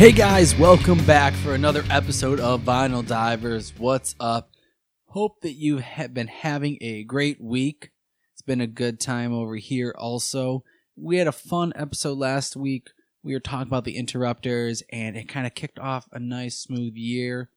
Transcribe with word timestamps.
Hey 0.00 0.12
guys, 0.12 0.56
welcome 0.56 1.04
back 1.04 1.34
for 1.34 1.52
another 1.52 1.84
episode 1.90 2.40
of 2.40 2.62
Vinyl 2.62 3.06
Divers. 3.06 3.74
What's 3.76 4.14
up? 4.18 4.50
Hope 5.08 5.42
that 5.42 5.52
you 5.52 5.76
have 5.76 6.14
been 6.14 6.26
having 6.26 6.78
a 6.80 7.04
great 7.04 7.38
week. 7.38 7.90
It's 8.32 8.40
been 8.40 8.62
a 8.62 8.66
good 8.66 8.98
time 8.98 9.34
over 9.34 9.56
here 9.56 9.94
also. 9.98 10.64
We 10.96 11.18
had 11.18 11.26
a 11.26 11.32
fun 11.32 11.74
episode 11.76 12.16
last 12.16 12.56
week. 12.56 12.88
We 13.22 13.34
were 13.34 13.40
talking 13.40 13.68
about 13.68 13.84
the 13.84 13.98
interrupters 13.98 14.82
and 14.90 15.18
it 15.18 15.28
kind 15.28 15.46
of 15.46 15.54
kicked 15.54 15.78
off 15.78 16.08
a 16.12 16.18
nice 16.18 16.56
smooth 16.56 16.94
year. 16.94 17.50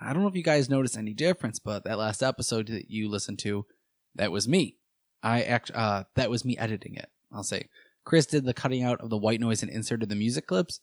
I 0.00 0.14
don't 0.14 0.22
know 0.22 0.28
if 0.30 0.34
you 0.34 0.42
guys 0.42 0.70
noticed 0.70 0.96
any 0.96 1.12
difference, 1.12 1.58
but 1.58 1.84
that 1.84 1.98
last 1.98 2.22
episode 2.22 2.68
that 2.68 2.90
you 2.90 3.10
listened 3.10 3.40
to, 3.40 3.66
that 4.14 4.32
was 4.32 4.48
me. 4.48 4.78
I 5.22 5.42
act 5.42 5.70
uh 5.74 6.04
that 6.14 6.30
was 6.30 6.46
me 6.46 6.56
editing 6.56 6.94
it. 6.94 7.10
I'll 7.30 7.42
say. 7.42 7.68
Chris 8.06 8.24
did 8.24 8.46
the 8.46 8.54
cutting 8.54 8.82
out 8.82 9.02
of 9.02 9.10
the 9.10 9.18
white 9.18 9.40
noise 9.40 9.62
and 9.62 9.70
inserted 9.70 10.08
the 10.08 10.16
music 10.16 10.46
clips 10.46 10.80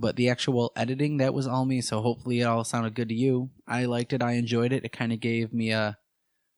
but 0.00 0.16
the 0.16 0.30
actual 0.30 0.72
editing 0.74 1.18
that 1.18 1.34
was 1.34 1.46
all 1.46 1.64
me 1.64 1.80
so 1.80 2.00
hopefully 2.00 2.40
it 2.40 2.44
all 2.44 2.64
sounded 2.64 2.94
good 2.94 3.08
to 3.10 3.14
you. 3.14 3.50
I 3.68 3.84
liked 3.84 4.12
it 4.12 4.22
i 4.22 4.32
enjoyed 4.32 4.72
it 4.72 4.84
it 4.84 4.92
kind 4.92 5.12
of 5.12 5.20
gave 5.20 5.52
me 5.52 5.70
a 5.70 5.98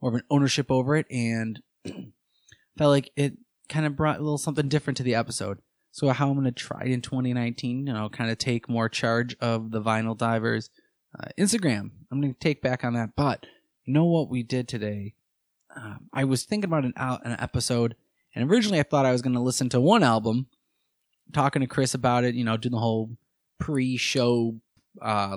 more 0.00 0.10
of 0.10 0.16
an 0.16 0.24
ownership 0.30 0.70
over 0.70 0.96
it 0.96 1.06
and 1.10 1.60
felt 2.78 2.90
like 2.90 3.10
it 3.16 3.34
kind 3.68 3.86
of 3.86 3.96
brought 3.96 4.18
a 4.18 4.22
little 4.22 4.38
something 4.38 4.68
different 4.68 4.96
to 4.98 5.02
the 5.02 5.14
episode. 5.14 5.58
So 5.92 6.08
how 6.08 6.28
i'm 6.28 6.34
going 6.34 6.44
to 6.46 6.52
try 6.52 6.84
in 6.84 7.02
2019 7.02 7.86
you 7.86 7.92
know 7.92 8.08
kind 8.08 8.30
of 8.30 8.38
take 8.38 8.68
more 8.68 8.88
charge 8.88 9.36
of 9.40 9.70
the 9.70 9.82
vinyl 9.82 10.16
divers 10.16 10.70
uh, 11.18 11.28
instagram. 11.38 11.90
I'm 12.10 12.20
going 12.20 12.32
to 12.32 12.40
take 12.40 12.62
back 12.62 12.82
on 12.84 12.94
that 12.94 13.10
but 13.14 13.46
you 13.84 13.92
know 13.92 14.06
what 14.06 14.30
we 14.30 14.42
did 14.42 14.68
today? 14.68 15.14
Um, 15.76 16.08
i 16.12 16.24
was 16.24 16.44
thinking 16.44 16.68
about 16.68 16.84
an, 16.84 16.94
an 16.96 17.36
episode 17.38 17.94
and 18.34 18.50
originally 18.50 18.80
i 18.80 18.82
thought 18.82 19.06
i 19.06 19.12
was 19.12 19.22
going 19.22 19.34
to 19.34 19.40
listen 19.40 19.68
to 19.70 19.80
one 19.80 20.02
album 20.02 20.46
talking 21.32 21.60
to 21.60 21.66
chris 21.66 21.94
about 21.94 22.24
it 22.24 22.34
you 22.34 22.44
know 22.44 22.58
doing 22.58 22.72
the 22.72 22.78
whole 22.78 23.10
pre-show 23.62 24.56
uh, 25.00 25.36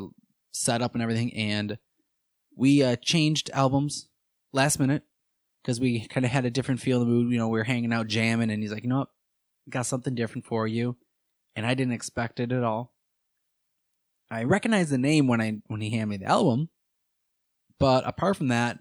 setup 0.51 0.93
and 0.93 1.03
everything, 1.03 1.31
and 1.35 1.77
we 2.57 2.81
uh, 2.81 2.95
changed 2.95 3.51
albums 3.53 4.07
last 4.51 4.79
minute 4.79 5.03
because 5.61 5.79
we 5.79 6.07
kind 6.07 6.25
of 6.25 6.31
had 6.31 6.43
a 6.43 6.49
different 6.49 6.81
feel 6.81 7.01
in 7.01 7.07
the 7.07 7.13
mood. 7.13 7.31
You 7.31 7.37
know, 7.37 7.47
we 7.47 7.59
were 7.59 7.63
hanging 7.63 7.93
out 7.93 8.07
jamming, 8.07 8.49
and 8.49 8.63
he's 8.63 8.71
like, 8.71 8.83
"You 8.83 8.89
know 8.89 8.99
what? 8.99 9.09
Got 9.69 9.85
something 9.85 10.15
different 10.15 10.47
for 10.47 10.65
you," 10.65 10.97
and 11.55 11.67
I 11.67 11.75
didn't 11.75 11.93
expect 11.93 12.39
it 12.39 12.51
at 12.51 12.63
all. 12.63 12.93
I 14.31 14.43
recognized 14.43 14.89
the 14.89 14.97
name 14.97 15.27
when 15.27 15.39
I 15.39 15.61
when 15.67 15.81
he 15.81 15.91
handed 15.91 16.07
me 16.07 16.17
the 16.25 16.31
album, 16.31 16.69
but 17.79 18.07
apart 18.07 18.37
from 18.37 18.47
that, 18.47 18.79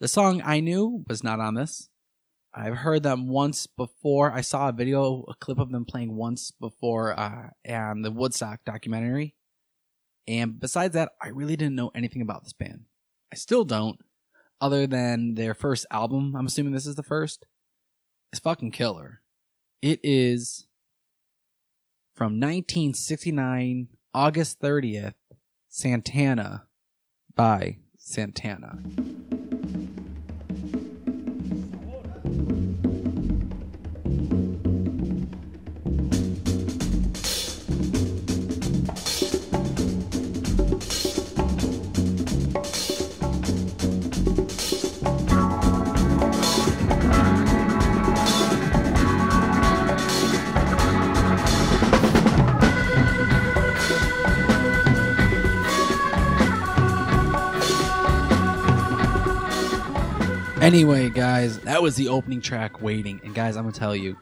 the 0.00 0.08
song 0.08 0.42
I 0.44 0.60
knew 0.60 1.04
was 1.08 1.24
not 1.24 1.40
on 1.40 1.54
this. 1.54 1.88
I've 2.54 2.76
heard 2.76 3.02
them 3.02 3.28
once 3.28 3.66
before. 3.66 4.30
I 4.30 4.40
saw 4.40 4.68
a 4.68 4.72
video, 4.72 5.24
a 5.28 5.34
clip 5.34 5.58
of 5.58 5.72
them 5.72 5.84
playing 5.84 6.14
once 6.14 6.52
before 6.52 7.18
uh, 7.18 7.48
and 7.64 8.04
the 8.04 8.12
Woodstock 8.12 8.64
documentary. 8.64 9.34
And 10.28 10.60
besides 10.60 10.94
that, 10.94 11.10
I 11.20 11.28
really 11.28 11.56
didn't 11.56 11.74
know 11.74 11.90
anything 11.94 12.22
about 12.22 12.44
this 12.44 12.52
band. 12.52 12.84
I 13.32 13.36
still 13.36 13.64
don't, 13.64 13.98
other 14.60 14.86
than 14.86 15.34
their 15.34 15.54
first 15.54 15.84
album. 15.90 16.36
I'm 16.36 16.46
assuming 16.46 16.72
this 16.72 16.86
is 16.86 16.94
the 16.94 17.02
first. 17.02 17.44
It's 18.32 18.40
fucking 18.40 18.70
killer. 18.70 19.20
It 19.82 20.00
is 20.04 20.66
from 22.14 22.40
1969, 22.40 23.88
August 24.14 24.60
30th, 24.60 25.14
Santana 25.68 26.66
by 27.34 27.78
Santana. 27.98 28.78
Anyway, 60.64 61.10
guys, 61.10 61.58
that 61.60 61.82
was 61.82 61.94
the 61.94 62.08
opening 62.08 62.40
track, 62.40 62.80
Waiting. 62.80 63.20
And 63.22 63.34
guys, 63.34 63.54
I'm 63.58 63.64
gonna 63.64 63.74
tell 63.74 63.94
you, 63.94 64.16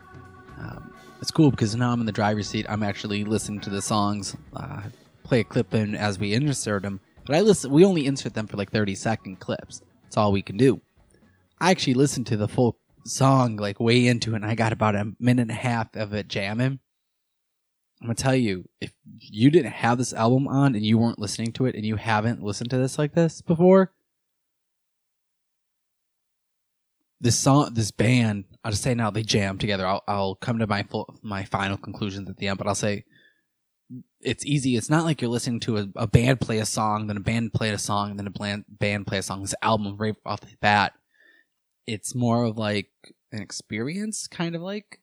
um, 0.58 0.92
it's 1.20 1.30
cool 1.30 1.52
because 1.52 1.76
now 1.76 1.92
I'm 1.92 2.00
in 2.00 2.06
the 2.06 2.10
driver's 2.10 2.48
seat. 2.48 2.66
I'm 2.68 2.82
actually 2.82 3.22
listening 3.22 3.60
to 3.60 3.70
the 3.70 3.80
songs, 3.80 4.36
uh, 4.56 4.82
play 5.22 5.38
a 5.38 5.44
clip 5.44 5.72
in 5.72 5.94
as 5.94 6.18
we 6.18 6.34
insert 6.34 6.82
them. 6.82 6.98
But 7.24 7.36
I 7.36 7.42
listen. 7.42 7.70
We 7.70 7.84
only 7.84 8.06
insert 8.06 8.34
them 8.34 8.48
for 8.48 8.56
like 8.56 8.72
30 8.72 8.96
second 8.96 9.38
clips. 9.38 9.82
That's 10.02 10.16
all 10.16 10.32
we 10.32 10.42
can 10.42 10.56
do. 10.56 10.80
I 11.60 11.70
actually 11.70 11.94
listened 11.94 12.26
to 12.26 12.36
the 12.36 12.48
full 12.48 12.76
song 13.04 13.56
like 13.56 13.78
way 13.78 14.08
into 14.08 14.32
it, 14.32 14.36
and 14.36 14.44
I 14.44 14.56
got 14.56 14.72
about 14.72 14.96
a 14.96 15.12
minute 15.20 15.42
and 15.42 15.50
a 15.52 15.54
half 15.54 15.94
of 15.94 16.12
it 16.12 16.26
jamming. 16.26 16.80
I'm 18.00 18.06
gonna 18.08 18.16
tell 18.16 18.34
you, 18.34 18.68
if 18.80 18.92
you 19.20 19.48
didn't 19.48 19.70
have 19.74 19.96
this 19.96 20.12
album 20.12 20.48
on 20.48 20.74
and 20.74 20.84
you 20.84 20.98
weren't 20.98 21.20
listening 21.20 21.52
to 21.52 21.66
it, 21.66 21.76
and 21.76 21.86
you 21.86 21.94
haven't 21.94 22.42
listened 22.42 22.70
to 22.70 22.78
this 22.78 22.98
like 22.98 23.14
this 23.14 23.42
before, 23.42 23.92
this 27.22 27.38
song, 27.38 27.72
this 27.72 27.92
band, 27.92 28.44
I'll 28.64 28.72
just 28.72 28.82
say 28.82 28.94
now 28.94 29.10
they 29.10 29.22
jam 29.22 29.56
together. 29.56 29.86
I'll, 29.86 30.02
I'll 30.08 30.34
come 30.34 30.58
to 30.58 30.66
my 30.66 30.82
full, 30.82 31.18
my 31.22 31.44
final 31.44 31.76
conclusions 31.76 32.28
at 32.28 32.36
the 32.36 32.48
end, 32.48 32.58
but 32.58 32.66
I'll 32.66 32.74
say 32.74 33.04
it's 34.20 34.44
easy. 34.44 34.76
It's 34.76 34.90
not 34.90 35.04
like 35.04 35.22
you're 35.22 35.30
listening 35.30 35.60
to 35.60 35.78
a, 35.78 35.86
a 35.94 36.06
band 36.08 36.40
play 36.40 36.58
a 36.58 36.66
song, 36.66 37.06
then 37.06 37.16
a 37.16 37.20
band 37.20 37.54
play 37.54 37.70
a 37.70 37.78
song, 37.78 38.10
and 38.10 38.18
then 38.18 38.26
a 38.26 38.30
band, 38.30 38.64
band 38.68 39.06
play 39.06 39.18
a 39.18 39.22
song. 39.22 39.40
This 39.40 39.54
album 39.62 39.96
right 39.96 40.16
off 40.26 40.40
the 40.40 40.48
bat, 40.60 40.94
it's 41.86 42.12
more 42.12 42.44
of 42.44 42.58
like 42.58 42.90
an 43.30 43.40
experience, 43.40 44.26
kind 44.26 44.56
of 44.56 44.62
like 44.62 44.98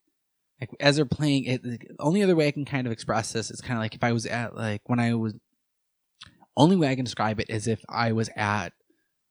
like 0.60 0.72
as 0.82 0.98
they're 0.98 1.06
playing 1.06 1.46
it. 1.46 1.64
The 1.64 1.80
only 2.00 2.22
other 2.22 2.36
way 2.36 2.50
I 2.50 2.52
can 2.52 2.66
kind 2.66 2.86
of 2.86 2.92
express 2.92 3.32
this 3.32 3.50
is 3.50 3.62
kind 3.62 3.78
of 3.78 3.82
like 3.82 3.96
if 3.96 4.04
I 4.04 4.12
was 4.12 4.26
at 4.26 4.56
like 4.56 4.82
when 4.90 5.00
I 5.00 5.14
was. 5.14 5.36
Only 6.58 6.76
way 6.76 6.90
I 6.90 6.96
can 6.96 7.06
describe 7.06 7.40
it 7.40 7.50
is 7.50 7.68
if 7.68 7.82
I 7.88 8.12
was 8.12 8.30
at 8.36 8.74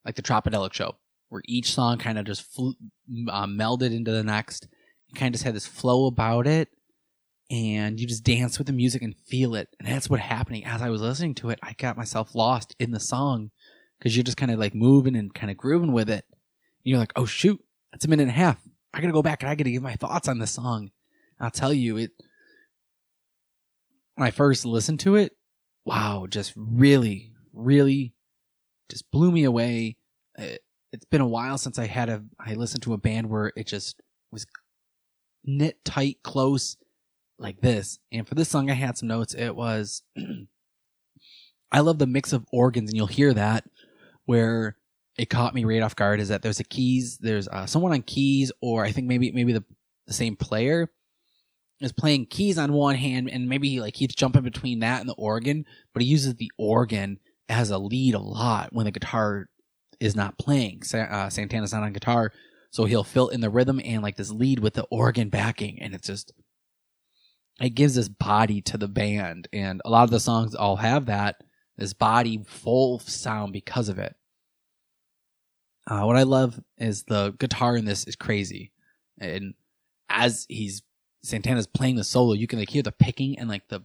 like 0.07 0.15
the 0.15 0.23
Tropidelic 0.23 0.73
show 0.73 0.97
where 1.29 1.43
each 1.47 1.73
song 1.73 1.99
kind 1.99 2.19
of 2.19 2.25
just 2.25 2.43
fl- 2.43 2.71
uh, 3.29 3.47
melded 3.47 3.95
into 3.95 4.11
the 4.11 4.25
next. 4.25 4.69
Kind 5.15 5.35
of 5.35 5.39
just 5.39 5.45
had 5.45 5.55
this 5.55 5.67
flow 5.67 6.07
about 6.07 6.47
it, 6.47 6.69
and 7.51 7.99
you 7.99 8.07
just 8.07 8.25
dance 8.25 8.59
with 8.59 8.67
the 8.67 8.73
music 8.73 9.03
and 9.03 9.17
feel 9.27 9.55
it. 9.55 9.69
And 9.79 9.89
that's 9.89 10.11
what 10.11 10.21
happening 10.21 10.65
as 10.65 10.83
I 10.83 10.91
was 10.91 11.01
listening 11.01 11.35
to 11.37 11.51
it. 11.51 11.59
I 11.63 11.73
got 11.73 11.97
myself 11.97 12.35
lost 12.35 12.75
in 12.79 12.91
the 12.91 13.01
song 13.01 13.51
because 13.99 14.17
you're 14.17 14.25
just 14.25 14.37
kind 14.37 14.51
of 14.51 14.59
like 14.59 14.75
moving 14.75 15.17
and 15.17 15.33
kind 15.35 15.51
of 15.51 15.57
grooving 15.57 15.93
with 15.93 16.11
it. 16.11 16.25
And 16.29 16.85
you're 16.85 16.99
like, 16.99 17.13
oh 17.17 17.25
shoot, 17.25 17.59
that's 17.91 18.05
a 18.05 18.09
minute 18.09 18.25
and 18.25 18.33
a 18.33 18.35
half. 18.35 18.61
I 18.93 19.01
gotta 19.01 19.13
go 19.13 19.23
back 19.23 19.43
and 19.43 19.51
I 19.51 19.55
gotta 19.55 19.71
give 19.71 19.83
my 19.83 19.97
thoughts 19.97 20.29
on 20.29 20.39
this 20.39 20.51
song. 20.51 20.91
I'll 21.41 21.51
tell 21.51 21.73
you, 21.73 21.97
it. 21.97 22.11
When 24.17 24.27
I 24.27 24.31
first 24.31 24.65
listened 24.65 25.01
to 25.01 25.17
it, 25.17 25.33
wow, 25.85 26.27
just 26.29 26.53
really, 26.57 27.33
really, 27.53 28.13
just 28.89 29.11
blew 29.11 29.31
me 29.31 29.45
away. 29.45 29.97
It, 30.37 30.61
it's 30.93 31.05
been 31.05 31.21
a 31.21 31.29
while 31.29 31.59
since 31.59 31.79
I 31.79 31.87
had 31.87 32.09
a 32.09 32.23
I 32.39 32.55
listened 32.55 32.83
to 32.85 32.95
a 32.95 32.99
band 32.99 33.29
where 33.29 33.53
it 33.57 33.67
just 33.67 34.01
was 34.31 34.47
knit 35.45 35.85
tight, 35.85 36.19
close 36.23 36.77
like 37.39 37.61
this. 37.61 37.99
And 38.13 38.27
for 38.27 38.35
this 38.35 38.49
song, 38.49 38.71
I 38.71 38.75
had 38.75 38.99
some 38.99 39.09
notes. 39.09 39.35
It 39.35 39.55
was 39.55 40.03
I 41.73 41.81
love 41.81 41.99
the 41.99 42.07
mix 42.07 42.33
of 42.33 42.47
organs, 42.53 42.91
and 42.91 42.97
you'll 42.97 43.07
hear 43.07 43.35
that 43.35 43.65
where 44.25 44.77
it 45.17 45.31
caught 45.31 45.55
me 45.55 45.65
right 45.65 45.83
off 45.83 45.97
guard 45.97 46.21
is 46.21 46.29
that 46.29 46.43
there's 46.43 46.61
a 46.61 46.65
keys, 46.65 47.19
there's 47.19 47.49
uh, 47.49 47.67
someone 47.67 47.93
on 47.93 48.03
keys, 48.03 48.53
or 48.61 48.85
I 48.85 48.93
think 48.93 49.07
maybe 49.07 49.31
maybe 49.33 49.53
the 49.53 49.65
the 50.07 50.15
same 50.15 50.37
player 50.37 50.91
is 51.81 51.93
playing 51.93 52.27
keys 52.27 52.59
on 52.59 52.73
one 52.73 52.97
hand, 52.97 53.29
and 53.31 53.49
maybe 53.49 53.69
he 53.69 53.81
like 53.81 53.95
keeps 53.95 54.15
jumping 54.15 54.43
between 54.43 54.81
that 54.81 55.01
and 55.01 55.09
the 55.09 55.15
organ, 55.15 55.65
but 55.93 56.03
he 56.03 56.09
uses 56.09 56.35
the 56.35 56.51
organ 56.57 57.19
as 57.49 57.71
a 57.71 57.79
lead 57.79 58.15
a 58.15 58.19
lot 58.19 58.73
when 58.73 58.85
the 58.85 58.91
guitar 58.91 59.49
is 60.01 60.17
not 60.17 60.39
playing. 60.39 60.83
Uh, 60.93 61.29
Santana's 61.29 61.73
not 61.73 61.83
on 61.83 61.93
guitar, 61.93 62.33
so 62.71 62.85
he'll 62.85 63.05
fill 63.05 63.29
in 63.29 63.41
the 63.41 63.51
rhythm 63.51 63.81
and 63.85 64.03
like 64.03 64.17
this 64.17 64.31
lead 64.31 64.61
with 64.61 64.75
the 64.75 64.85
organ 64.91 65.29
backing, 65.29 65.81
and 65.81 65.95
it's 65.95 66.07
just 66.07 66.33
it 67.61 67.71
gives 67.71 67.95
this 67.95 68.09
body 68.09 68.61
to 68.63 68.79
the 68.79 68.89
band, 68.89 69.49
and 69.53 69.83
a 69.85 69.91
lot 69.91 70.05
of 70.05 70.11
the 70.11 70.21
songs 70.21 70.55
all 70.55 70.77
have 70.77 71.07
that 71.07 71.43
this 71.79 71.93
body 71.93 72.43
full 72.45 72.99
sound 72.99 73.53
because 73.53 73.89
of 73.89 73.99
it. 73.99 74.17
Uh, 75.87 76.03
what 76.03 76.17
I 76.17 76.25
love 76.25 76.61
is 76.77 77.05
the 77.05 77.35
guitar 77.39 77.77
in 77.77 77.85
this 77.87 78.05
is 78.05 78.17
crazy, 78.17 78.73
and 79.19 79.55
as 80.11 80.45
he's 80.49 80.83
Santana's 81.23 81.67
playing 81.67 81.97
the 81.97 82.05
solo, 82.05 82.35
you 82.35 82.47
can 82.47 82.59
like 82.59 82.71
hear 82.71 82.83
the 82.83 82.93
picking 82.93 83.39
and 83.39 83.49
like 83.49 83.69
the 83.69 83.85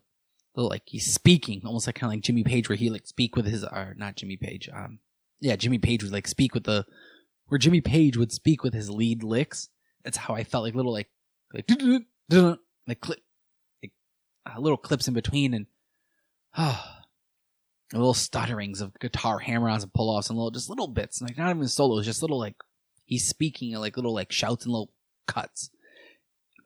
little 0.55 0.69
like 0.69 0.83
he's 0.85 1.13
speaking, 1.13 1.61
almost 1.65 1.87
like 1.87 1.95
kind 1.95 2.11
of 2.11 2.15
like 2.15 2.23
Jimmy 2.23 2.43
Page, 2.43 2.67
where 2.67 2.75
he 2.75 2.89
like 2.89 3.07
speak 3.07 3.35
with 3.35 3.45
his 3.45 3.63
or 3.63 3.95
not 3.97 4.15
Jimmy 4.15 4.37
Page, 4.37 4.69
um, 4.73 4.99
yeah, 5.43 5.57
Jimmy 5.57 5.77
Page 5.77 6.03
would 6.03 6.13
like 6.13 6.27
speak 6.27 6.53
with 6.53 6.63
the 6.63 6.85
where 7.47 7.57
Jimmy 7.57 7.81
Page 7.81 8.15
would 8.15 8.31
speak 8.31 8.63
with 8.63 8.73
his 8.73 8.89
lead 8.89 9.23
licks. 9.23 9.69
That's 10.03 10.17
how 10.17 10.33
I 10.33 10.43
felt 10.43 10.63
like 10.63 10.73
little 10.73 10.93
like 10.93 11.09
like 11.53 11.69
like 12.87 13.01
clip 13.01 13.19
like 13.83 13.91
uh, 14.45 14.59
little 14.59 14.77
clips 14.77 15.07
in 15.07 15.13
between 15.13 15.53
and 15.53 15.65
ah, 16.57 17.01
little 17.91 18.13
stutterings 18.13 18.79
of 18.79 18.97
guitar 18.99 19.39
hammer-ons 19.39 19.83
and 19.83 19.93
pull-offs 19.93 20.29
and 20.29 20.37
little 20.37 20.51
just 20.51 20.69
little 20.69 20.87
bits, 20.87 21.21
like 21.21 21.37
not 21.37 21.49
even 21.49 21.67
solos, 21.67 22.05
just 22.05 22.21
little 22.21 22.39
like 22.39 22.55
he's 23.05 23.27
speaking 23.27 23.73
and 23.73 23.81
like 23.81 23.97
little 23.97 24.13
like 24.13 24.31
shouts 24.31 24.63
and 24.63 24.71
little 24.71 24.91
cuts. 25.27 25.69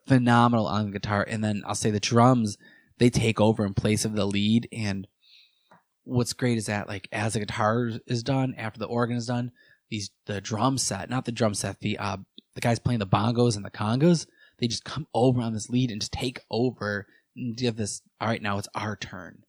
Phenomenal 0.07 0.67
on 0.67 0.91
guitar, 0.91 1.25
and 1.27 1.43
then 1.43 1.63
I'll 1.65 1.75
say 1.75 1.89
the 1.89 1.99
drums 1.99 2.57
they 2.99 3.09
take 3.09 3.41
over 3.41 3.65
in 3.65 3.73
place 3.73 4.05
of 4.05 4.13
the 4.13 4.25
lead. 4.25 4.69
And 4.71 5.07
what's 6.07 6.33
great 6.33 6.57
is 6.57 6.67
that 6.67 6.87
like 6.87 7.07
as 7.11 7.33
the 7.33 7.39
guitar 7.39 7.91
is 8.07 8.23
done, 8.23 8.55
after 8.57 8.79
the 8.79 8.85
organ 8.85 9.17
is 9.17 9.27
done, 9.27 9.51
these 9.89 10.11
the 10.25 10.41
drum 10.41 10.77
set, 10.77 11.09
not 11.09 11.25
the 11.25 11.31
drum 11.31 11.53
set, 11.53 11.79
the 11.79 11.97
uh 11.97 12.17
the 12.55 12.61
guys 12.61 12.79
playing 12.79 12.99
the 12.99 13.07
bongos 13.07 13.55
and 13.55 13.65
the 13.65 13.71
congas, 13.71 14.25
they 14.59 14.67
just 14.67 14.83
come 14.83 15.07
over 15.13 15.41
on 15.41 15.53
this 15.53 15.69
lead 15.69 15.91
and 15.91 16.01
just 16.01 16.13
take 16.13 16.41
over 16.49 17.05
and 17.35 17.55
give 17.55 17.75
this. 17.75 18.01
All 18.19 18.27
right, 18.27 18.41
now 18.41 18.57
it's 18.57 18.69
our 18.75 18.95
turn 18.95 19.43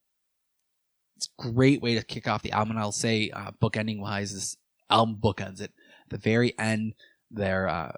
it's 1.18 1.28
a 1.36 1.42
great 1.50 1.82
way 1.82 1.96
to 1.96 2.02
kick 2.04 2.28
off 2.28 2.42
the 2.42 2.52
album. 2.52 2.70
And 2.70 2.80
I'll 2.80 2.92
say, 2.92 3.30
uh, 3.30 3.50
bookending 3.60 3.98
wise, 3.98 4.32
this 4.32 4.56
album 4.88 5.18
bookends 5.20 5.60
it. 5.60 5.72
The 6.10 6.16
very 6.16 6.56
end, 6.58 6.94
their 7.28 7.68
uh, 7.68 7.92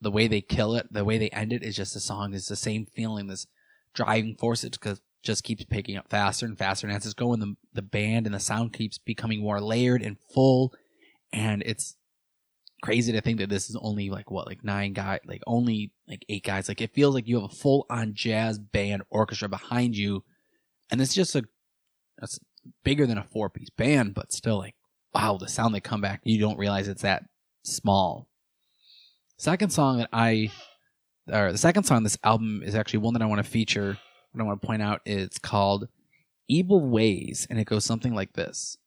the 0.00 0.10
way 0.10 0.26
they 0.26 0.40
kill 0.40 0.74
it, 0.74 0.90
the 0.90 1.04
way 1.04 1.18
they 1.18 1.28
end 1.30 1.52
it 1.52 1.62
is 1.62 1.76
just 1.76 1.94
a 1.94 2.00
song. 2.00 2.32
It's 2.32 2.48
the 2.48 2.56
same 2.56 2.86
feeling, 2.86 3.26
this 3.26 3.46
driving 3.94 4.36
force. 4.36 4.64
It 4.64 4.78
just 5.22 5.44
keeps 5.44 5.64
picking 5.64 5.96
up 5.96 6.08
faster 6.08 6.46
and 6.46 6.58
faster. 6.58 6.86
And 6.86 6.96
as 6.96 7.04
it's 7.04 7.14
going, 7.14 7.40
the 7.40 7.54
the 7.72 7.82
band 7.82 8.26
and 8.26 8.34
the 8.34 8.40
sound 8.40 8.72
keeps 8.72 8.98
becoming 8.98 9.40
more 9.40 9.60
layered 9.60 10.02
and 10.02 10.16
full. 10.32 10.72
And 11.32 11.62
it's 11.64 11.96
crazy 12.82 13.12
to 13.12 13.20
think 13.20 13.38
that 13.38 13.48
this 13.48 13.70
is 13.70 13.76
only 13.80 14.10
like 14.10 14.30
what, 14.30 14.46
like 14.46 14.64
nine 14.64 14.92
guys, 14.92 15.20
like 15.26 15.42
only 15.46 15.92
like 16.08 16.24
eight 16.28 16.44
guys. 16.44 16.68
Like 16.68 16.80
it 16.80 16.94
feels 16.94 17.14
like 17.14 17.28
you 17.28 17.36
have 17.40 17.50
a 17.50 17.54
full 17.54 17.86
on 17.88 18.14
jazz 18.14 18.58
band 18.58 19.02
orchestra 19.10 19.48
behind 19.48 19.96
you, 19.96 20.24
and 20.90 21.00
it's 21.00 21.14
just 21.14 21.34
a 21.36 21.44
that's 22.18 22.38
bigger 22.84 23.06
than 23.06 23.18
a 23.18 23.24
four 23.24 23.50
piece 23.50 23.70
band, 23.70 24.14
but 24.14 24.32
still 24.32 24.58
like, 24.58 24.74
wow, 25.14 25.36
the 25.38 25.48
sound 25.48 25.74
they 25.74 25.80
come 25.80 26.00
back, 26.00 26.20
you 26.24 26.40
don't 26.40 26.58
realize 26.58 26.88
it's 26.88 27.02
that 27.02 27.24
small. 27.64 28.28
Second 29.36 29.72
song 29.72 29.98
that 29.98 30.08
I, 30.12 30.50
or 31.30 31.52
the 31.52 31.58
second 31.58 31.84
song 31.84 31.98
on 31.98 32.02
this 32.04 32.18
album 32.22 32.62
is 32.64 32.74
actually 32.74 33.00
one 33.00 33.14
that 33.14 33.22
I 33.22 33.26
want 33.26 33.44
to 33.44 33.50
feature. 33.50 33.98
What 34.32 34.42
I 34.42 34.46
want 34.46 34.62
to 34.62 34.66
point 34.66 34.82
out 34.82 35.02
is 35.04 35.38
called 35.38 35.88
Evil 36.48 36.80
Ways, 36.80 37.46
and 37.50 37.58
it 37.58 37.64
goes 37.66 37.84
something 37.84 38.14
like 38.14 38.32
this. 38.32 38.78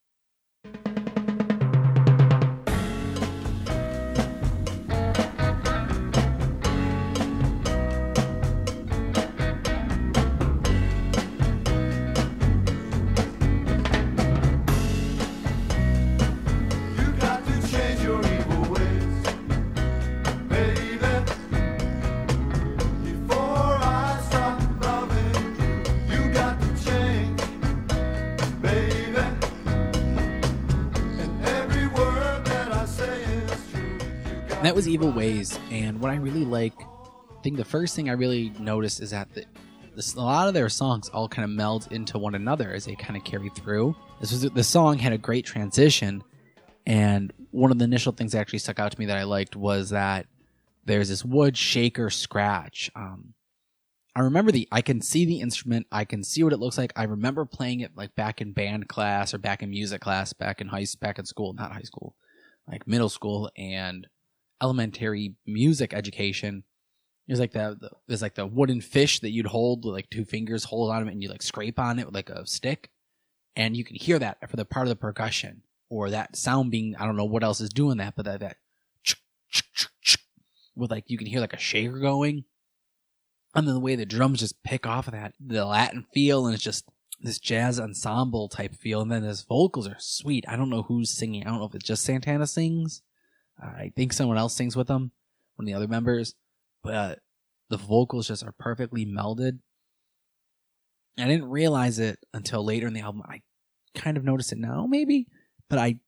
Evil 34.96 35.12
Ways, 35.12 35.60
and 35.72 36.00
what 36.00 36.10
I 36.10 36.16
really 36.16 36.46
like, 36.46 36.72
I 36.82 37.42
think 37.44 37.58
the 37.58 37.66
first 37.66 37.98
thing 37.98 38.10
I 38.10 38.14
really 38.14 38.54
noticed 38.58 39.02
is 39.02 39.12
that 39.12 39.28
the, 39.34 39.44
a 39.94 40.22
lot 40.22 40.48
of 40.48 40.54
their 40.54 40.70
songs 40.70 41.10
all 41.10 41.28
kind 41.28 41.44
of 41.44 41.50
meld 41.50 41.90
into 41.92 42.18
one 42.18 42.34
another 42.34 42.72
as 42.72 42.86
they 42.86 42.96
kind 42.96 43.18
of 43.18 43.26
carry 43.26 43.50
through. 43.50 43.94
This 44.22 44.32
was 44.32 44.44
the 44.44 44.64
song 44.64 44.98
had 44.98 45.12
a 45.12 45.18
great 45.18 45.46
transition, 45.46 46.24
and 46.86 47.34
one 47.52 47.72
of 47.72 47.78
the 47.78 47.84
initial 47.84 48.14
things 48.14 48.32
that 48.32 48.40
actually 48.40 48.60
stuck 48.60 48.80
out 48.80 48.94
to 48.94 48.98
me 48.98 49.08
that 49.08 49.18
I 49.18 49.24
liked 49.24 49.58
was 49.58 49.90
that 49.90 50.28
there's 50.86 51.10
this 51.10 51.26
wood 51.26 51.58
shaker 51.58 52.10
scratch. 52.10 52.90
Um, 52.96 53.34
I 54.16 54.22
remember 54.22 54.54
the 54.54 54.66
I 54.72 54.82
can 54.82 55.02
see 55.02 55.26
the 55.26 55.42
instrument, 55.42 55.88
I 55.92 56.06
can 56.06 56.24
see 56.24 56.42
what 56.42 56.54
it 56.54 56.60
looks 56.60 56.78
like. 56.78 56.94
I 56.96 57.04
remember 57.04 57.44
playing 57.44 57.82
it 57.82 57.92
like 57.98 58.16
back 58.16 58.40
in 58.40 58.54
band 58.54 58.88
class 58.88 59.34
or 59.34 59.40
back 59.40 59.62
in 59.62 59.72
music 59.72 60.00
class, 60.00 60.32
back 60.32 60.62
in 60.62 60.70
high 60.70 60.86
back 61.02 61.20
in 61.20 61.26
school, 61.26 61.52
not 61.52 61.74
high 61.74 61.82
school, 61.82 62.16
like 62.66 62.88
middle 62.88 63.10
school, 63.10 63.52
and 63.58 64.08
elementary 64.62 65.36
music 65.46 65.94
education 65.94 66.64
is 67.28 67.40
like 67.40 67.52
the, 67.52 67.78
the 67.80 67.90
there's 68.08 68.22
like 68.22 68.36
the 68.36 68.46
wooden 68.46 68.82
fish 68.82 69.20
that 69.20 69.32
you'd 69.32 69.48
hold 69.48 69.84
with 69.84 69.94
like 69.94 70.10
two 70.10 70.26
fingers 70.26 70.66
hold 70.66 70.92
on 70.92 71.08
it 71.08 71.12
and 71.12 71.24
you 71.24 71.30
like 71.30 71.42
scrape 71.42 71.80
on 71.80 72.00
it 72.00 72.06
with 72.06 72.16
like 72.16 72.30
a 72.30 72.46
stick. 72.46 72.92
And 73.56 73.76
you 73.76 73.84
can 73.84 73.96
hear 73.96 74.20
that 74.20 74.50
for 74.50 74.58
the 74.58 74.66
part 74.66 74.86
of 74.86 74.90
the 74.90 74.96
percussion 74.96 75.62
or 75.90 76.10
that 76.10 76.36
sound 76.36 76.72
being 76.72 76.96
I 76.98 77.06
don't 77.06 77.18
know 77.18 77.26
what 77.26 77.44
else 77.44 77.62
is 77.62 77.70
doing 77.70 77.98
that 77.98 78.16
but 78.16 78.26
that 78.26 78.42
that 78.42 78.58
with 80.76 80.92
like 80.92 81.06
you 81.08 81.18
can 81.18 81.28
hear 81.28 81.40
like 81.40 81.54
a 81.54 81.60
shaker 81.60 82.00
going. 82.00 82.46
And 83.56 83.66
then 83.66 83.76
the 83.76 83.80
way 83.80 83.96
the 83.96 84.06
drums 84.06 84.42
just 84.42 84.62
pick 84.64 84.86
off 84.86 85.08
of 85.08 85.14
that 85.14 85.34
the 85.40 85.66
Latin 85.66 86.06
feel 86.14 86.46
and 86.46 86.54
it's 86.54 86.64
just 86.64 86.86
this 87.22 87.40
jazz 87.40 87.80
ensemble 87.80 88.50
type 88.50 88.76
feel. 88.76 89.02
And 89.02 89.12
then 89.12 89.24
his 89.24 89.42
vocals 89.42 89.88
are 89.88 89.96
sweet. 90.00 90.46
I 90.48 90.58
don't 90.58 90.70
know 90.70 90.84
who's 90.84 91.10
singing. 91.10 91.44
I 91.44 91.50
don't 91.50 91.60
know 91.60 91.66
if 91.66 91.74
it's 91.74 91.88
just 91.88 92.04
Santana 92.04 92.46
sings 92.46 93.02
I 93.62 93.92
think 93.96 94.14
someone 94.14 94.38
else 94.38 94.56
sings 94.56 94.76
with 94.76 94.88
them, 94.88 95.12
one 95.56 95.66
of 95.66 95.68
the 95.68 95.74
other 95.74 95.88
members, 95.88 96.36
but 96.84 97.20
the 97.70 97.78
vocals 97.78 98.28
just 98.28 98.44
are 98.44 98.54
perfectly 98.54 99.06
melded. 99.06 99.60
I 101.18 101.26
didn't 101.26 101.50
realize 101.50 102.00
it 102.00 102.20
until 102.34 102.64
later 102.64 102.88
in 102.88 102.94
the 102.94 103.00
album. 103.00 103.24
I 103.28 103.42
kind 103.94 104.18
of 104.18 104.24
notice 104.24 104.52
it 104.52 104.58
now, 104.58 104.86
maybe, 104.86 105.28
but 105.70 105.80
I 105.80 106.00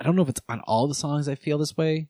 I 0.00 0.04
don't 0.04 0.14
know 0.14 0.22
if 0.22 0.28
it's 0.28 0.40
on 0.48 0.60
all 0.60 0.86
the 0.86 0.94
songs 0.94 1.28
I 1.28 1.34
feel 1.34 1.58
this 1.58 1.76
way, 1.76 2.08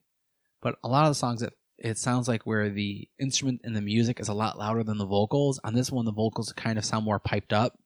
but 0.61 0.77
a 0.83 0.87
lot 0.87 1.05
of 1.05 1.11
the 1.11 1.15
songs 1.15 1.41
it 1.41 1.53
it 1.77 1.97
sounds 1.97 2.27
like 2.27 2.45
where 2.45 2.69
the 2.69 3.07
instrument 3.19 3.61
and 3.63 3.75
the 3.75 3.81
music 3.81 4.19
is 4.19 4.27
a 4.27 4.33
lot 4.33 4.57
louder 4.57 4.83
than 4.83 4.97
the 4.97 5.05
vocals. 5.05 5.59
On 5.63 5.73
this 5.73 5.91
one, 5.91 6.05
the 6.05 6.11
vocals 6.11 6.51
kind 6.53 6.77
of 6.77 6.83
sound 6.83 7.05
more 7.05 7.19
piped 7.19 7.53
up. 7.53 7.79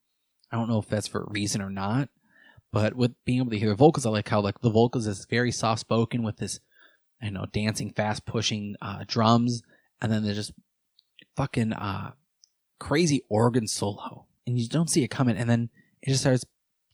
I 0.52 0.56
don't 0.56 0.68
know 0.68 0.80
if 0.80 0.88
that's 0.88 1.08
for 1.08 1.22
a 1.22 1.32
reason 1.32 1.62
or 1.62 1.70
not, 1.70 2.10
but 2.74 2.96
with 2.96 3.14
being 3.24 3.38
able 3.38 3.52
to 3.52 3.60
hear 3.60 3.70
the 3.70 3.76
vocals, 3.76 4.06
I 4.06 4.10
like 4.10 4.28
how 4.28 4.42
like 4.42 4.60
the 4.62 4.72
vocals 4.72 5.06
is 5.06 5.26
very 5.30 5.52
soft 5.52 5.80
spoken 5.80 6.24
with 6.24 6.38
this, 6.38 6.60
you 7.22 7.30
know, 7.30 7.46
dancing, 7.54 7.94
fast 7.94 8.26
pushing 8.26 8.76
uh, 8.82 9.04
drums, 9.08 9.62
and 10.02 10.12
then 10.12 10.24
there's 10.24 10.38
just 10.38 10.54
fucking 11.38 11.72
uh, 11.72 12.12
crazy 12.80 13.22
organ 13.30 13.68
solo, 13.68 14.26
and 14.48 14.58
you 14.60 14.68
don't 14.68 14.90
see 14.90 15.04
it 15.04 15.10
coming, 15.10 15.38
and 15.38 15.48
then 15.48 15.70
it 16.02 16.10
just 16.10 16.22
starts 16.22 16.46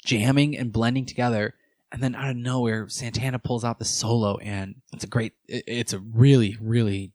jamming 0.05 0.57
and 0.57 0.73
blending 0.73 1.05
together, 1.05 1.55
and 1.93 2.03
then 2.03 2.13
out 2.13 2.29
of 2.29 2.35
nowhere, 2.35 2.89
Santana 2.89 3.39
pulls 3.39 3.63
out 3.63 3.79
the 3.79 3.85
solo, 3.85 4.37
and 4.39 4.81
it's 4.91 5.05
a 5.05 5.07
great, 5.07 5.31
it, 5.47 5.63
it's 5.65 5.93
a 5.93 5.99
really, 5.99 6.57
really 6.59 7.13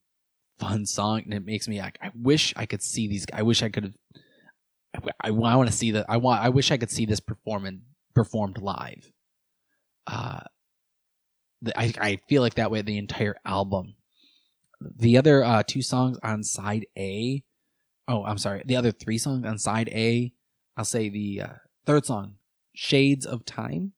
fun 0.59 0.87
song, 0.87 1.21
and 1.27 1.35
it 1.35 1.45
makes 1.45 1.69
me 1.69 1.83
like, 1.83 1.99
I 2.01 2.13
wish 2.15 2.55
I 2.57 2.65
could 2.65 2.83
see 2.83 3.09
these. 3.09 3.27
I 3.31 3.43
wish 3.43 3.63
I 3.63 3.69
could 3.69 3.85
have. 3.85 3.95
I, 4.95 5.29
I, 5.29 5.29
I 5.29 5.31
want 5.33 5.69
to 5.69 5.77
see 5.77 5.91
that. 5.91 6.07
I 6.09 6.17
want. 6.17 6.43
I 6.43 6.49
wish 6.49 6.71
I 6.71 6.79
could 6.79 6.91
see 6.91 7.05
this 7.05 7.21
performance 7.21 7.83
performed 8.15 8.59
live. 8.59 9.11
Uh, 10.07 10.41
I, 11.77 11.93
I 11.99 12.19
feel 12.29 12.43
like 12.43 12.55
that 12.55 12.71
way 12.71 12.83
the 12.83 12.99
entire 12.99 13.37
album. 13.45 13.95
The 14.81 15.17
other 15.17 15.43
uh, 15.43 15.63
two 15.67 15.83
songs 15.83 16.19
on 16.23 16.43
side 16.43 16.87
A, 16.99 17.43
oh, 18.07 18.25
I'm 18.25 18.39
sorry, 18.39 18.63
the 18.67 18.77
other 18.77 18.93
three 18.93 19.19
songs 19.19 19.47
on 19.47 19.59
side 19.59 19.89
A, 19.89 20.33
I'll 20.77 20.85
say 20.85 21.09
the 21.09 21.43
uh, 21.43 21.53
third 21.87 22.05
song, 22.05 22.35
Shades 22.75 23.25
of 23.25 23.45
Time. 23.45 23.93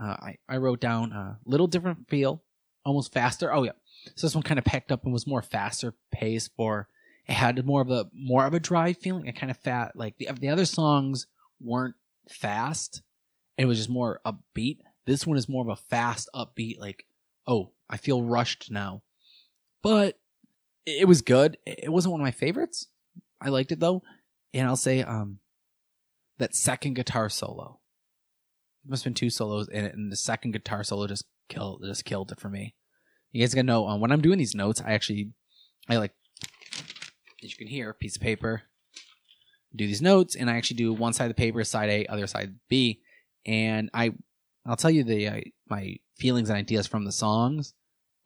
Uh, 0.00 0.16
I, 0.20 0.36
I 0.48 0.58
wrote 0.58 0.80
down 0.80 1.12
a 1.12 1.38
little 1.44 1.66
different 1.66 2.08
feel, 2.08 2.42
almost 2.84 3.12
faster. 3.12 3.52
Oh 3.52 3.64
yeah, 3.64 3.72
so 4.14 4.26
this 4.26 4.34
one 4.34 4.42
kind 4.42 4.58
of 4.58 4.64
packed 4.64 4.92
up 4.92 5.04
and 5.04 5.12
was 5.12 5.26
more 5.26 5.42
faster 5.42 5.94
pace 6.12 6.48
for. 6.56 6.88
It 7.26 7.32
had 7.32 7.64
more 7.66 7.80
of 7.80 7.90
a 7.90 8.06
more 8.14 8.46
of 8.46 8.54
a 8.54 8.60
drive 8.60 8.98
feeling. 8.98 9.26
It 9.26 9.34
kind 9.36 9.50
of 9.50 9.56
fat 9.56 9.92
like 9.96 10.16
the 10.18 10.28
the 10.38 10.50
other 10.50 10.66
songs 10.66 11.26
weren't 11.60 11.96
fast, 12.28 13.02
it 13.58 13.66
was 13.66 13.78
just 13.78 13.90
more 13.90 14.20
upbeat. 14.26 14.78
This 15.06 15.26
one 15.26 15.36
is 15.36 15.48
more 15.48 15.62
of 15.62 15.68
a 15.68 15.76
fast, 15.76 16.28
upbeat, 16.34 16.78
like, 16.78 17.06
oh, 17.46 17.72
I 17.88 17.96
feel 17.96 18.22
rushed 18.22 18.70
now. 18.70 19.02
But 19.82 20.18
it 20.84 21.06
was 21.06 21.22
good. 21.22 21.58
It 21.66 21.92
wasn't 21.92 22.12
one 22.12 22.20
of 22.20 22.24
my 22.24 22.32
favorites. 22.32 22.88
I 23.40 23.48
liked 23.50 23.72
it 23.72 23.80
though. 23.80 24.02
And 24.52 24.66
I'll 24.66 24.76
say, 24.76 25.02
um, 25.02 25.38
that 26.38 26.54
second 26.54 26.94
guitar 26.94 27.28
solo. 27.28 27.80
There 28.84 28.90
must 28.90 29.04
have 29.04 29.12
been 29.12 29.14
two 29.14 29.30
solos 29.30 29.68
in 29.68 29.84
it, 29.84 29.94
and 29.94 30.12
the 30.12 30.16
second 30.16 30.52
guitar 30.52 30.84
solo 30.84 31.06
just 31.06 31.24
killed 31.48 31.82
just 31.84 32.04
killed 32.04 32.32
it 32.32 32.40
for 32.40 32.48
me. 32.48 32.74
You 33.32 33.42
guys 33.42 33.54
gotta 33.54 33.66
know 33.66 33.86
um, 33.88 34.00
when 34.00 34.12
I'm 34.12 34.20
doing 34.20 34.38
these 34.38 34.54
notes, 34.54 34.82
I 34.84 34.92
actually 34.92 35.32
I 35.88 35.96
like 35.96 36.12
as 37.42 37.50
you 37.50 37.56
can 37.56 37.68
hear, 37.68 37.92
piece 37.92 38.16
of 38.16 38.22
paper, 38.22 38.62
do 39.74 39.86
these 39.86 40.02
notes, 40.02 40.34
and 40.34 40.48
I 40.48 40.56
actually 40.56 40.78
do 40.78 40.92
one 40.92 41.12
side 41.12 41.24
of 41.24 41.30
the 41.30 41.34
paper, 41.34 41.62
side 41.64 41.90
A, 41.90 42.06
other 42.06 42.26
side 42.26 42.54
B, 42.68 43.00
and 43.46 43.90
I 43.94 44.12
I'll 44.66 44.76
tell 44.76 44.90
you 44.90 45.04
the 45.04 45.28
uh, 45.28 45.40
my 45.68 45.96
feelings 46.18 46.50
and 46.50 46.58
ideas 46.58 46.86
from 46.86 47.04
the 47.04 47.12
songs, 47.12 47.74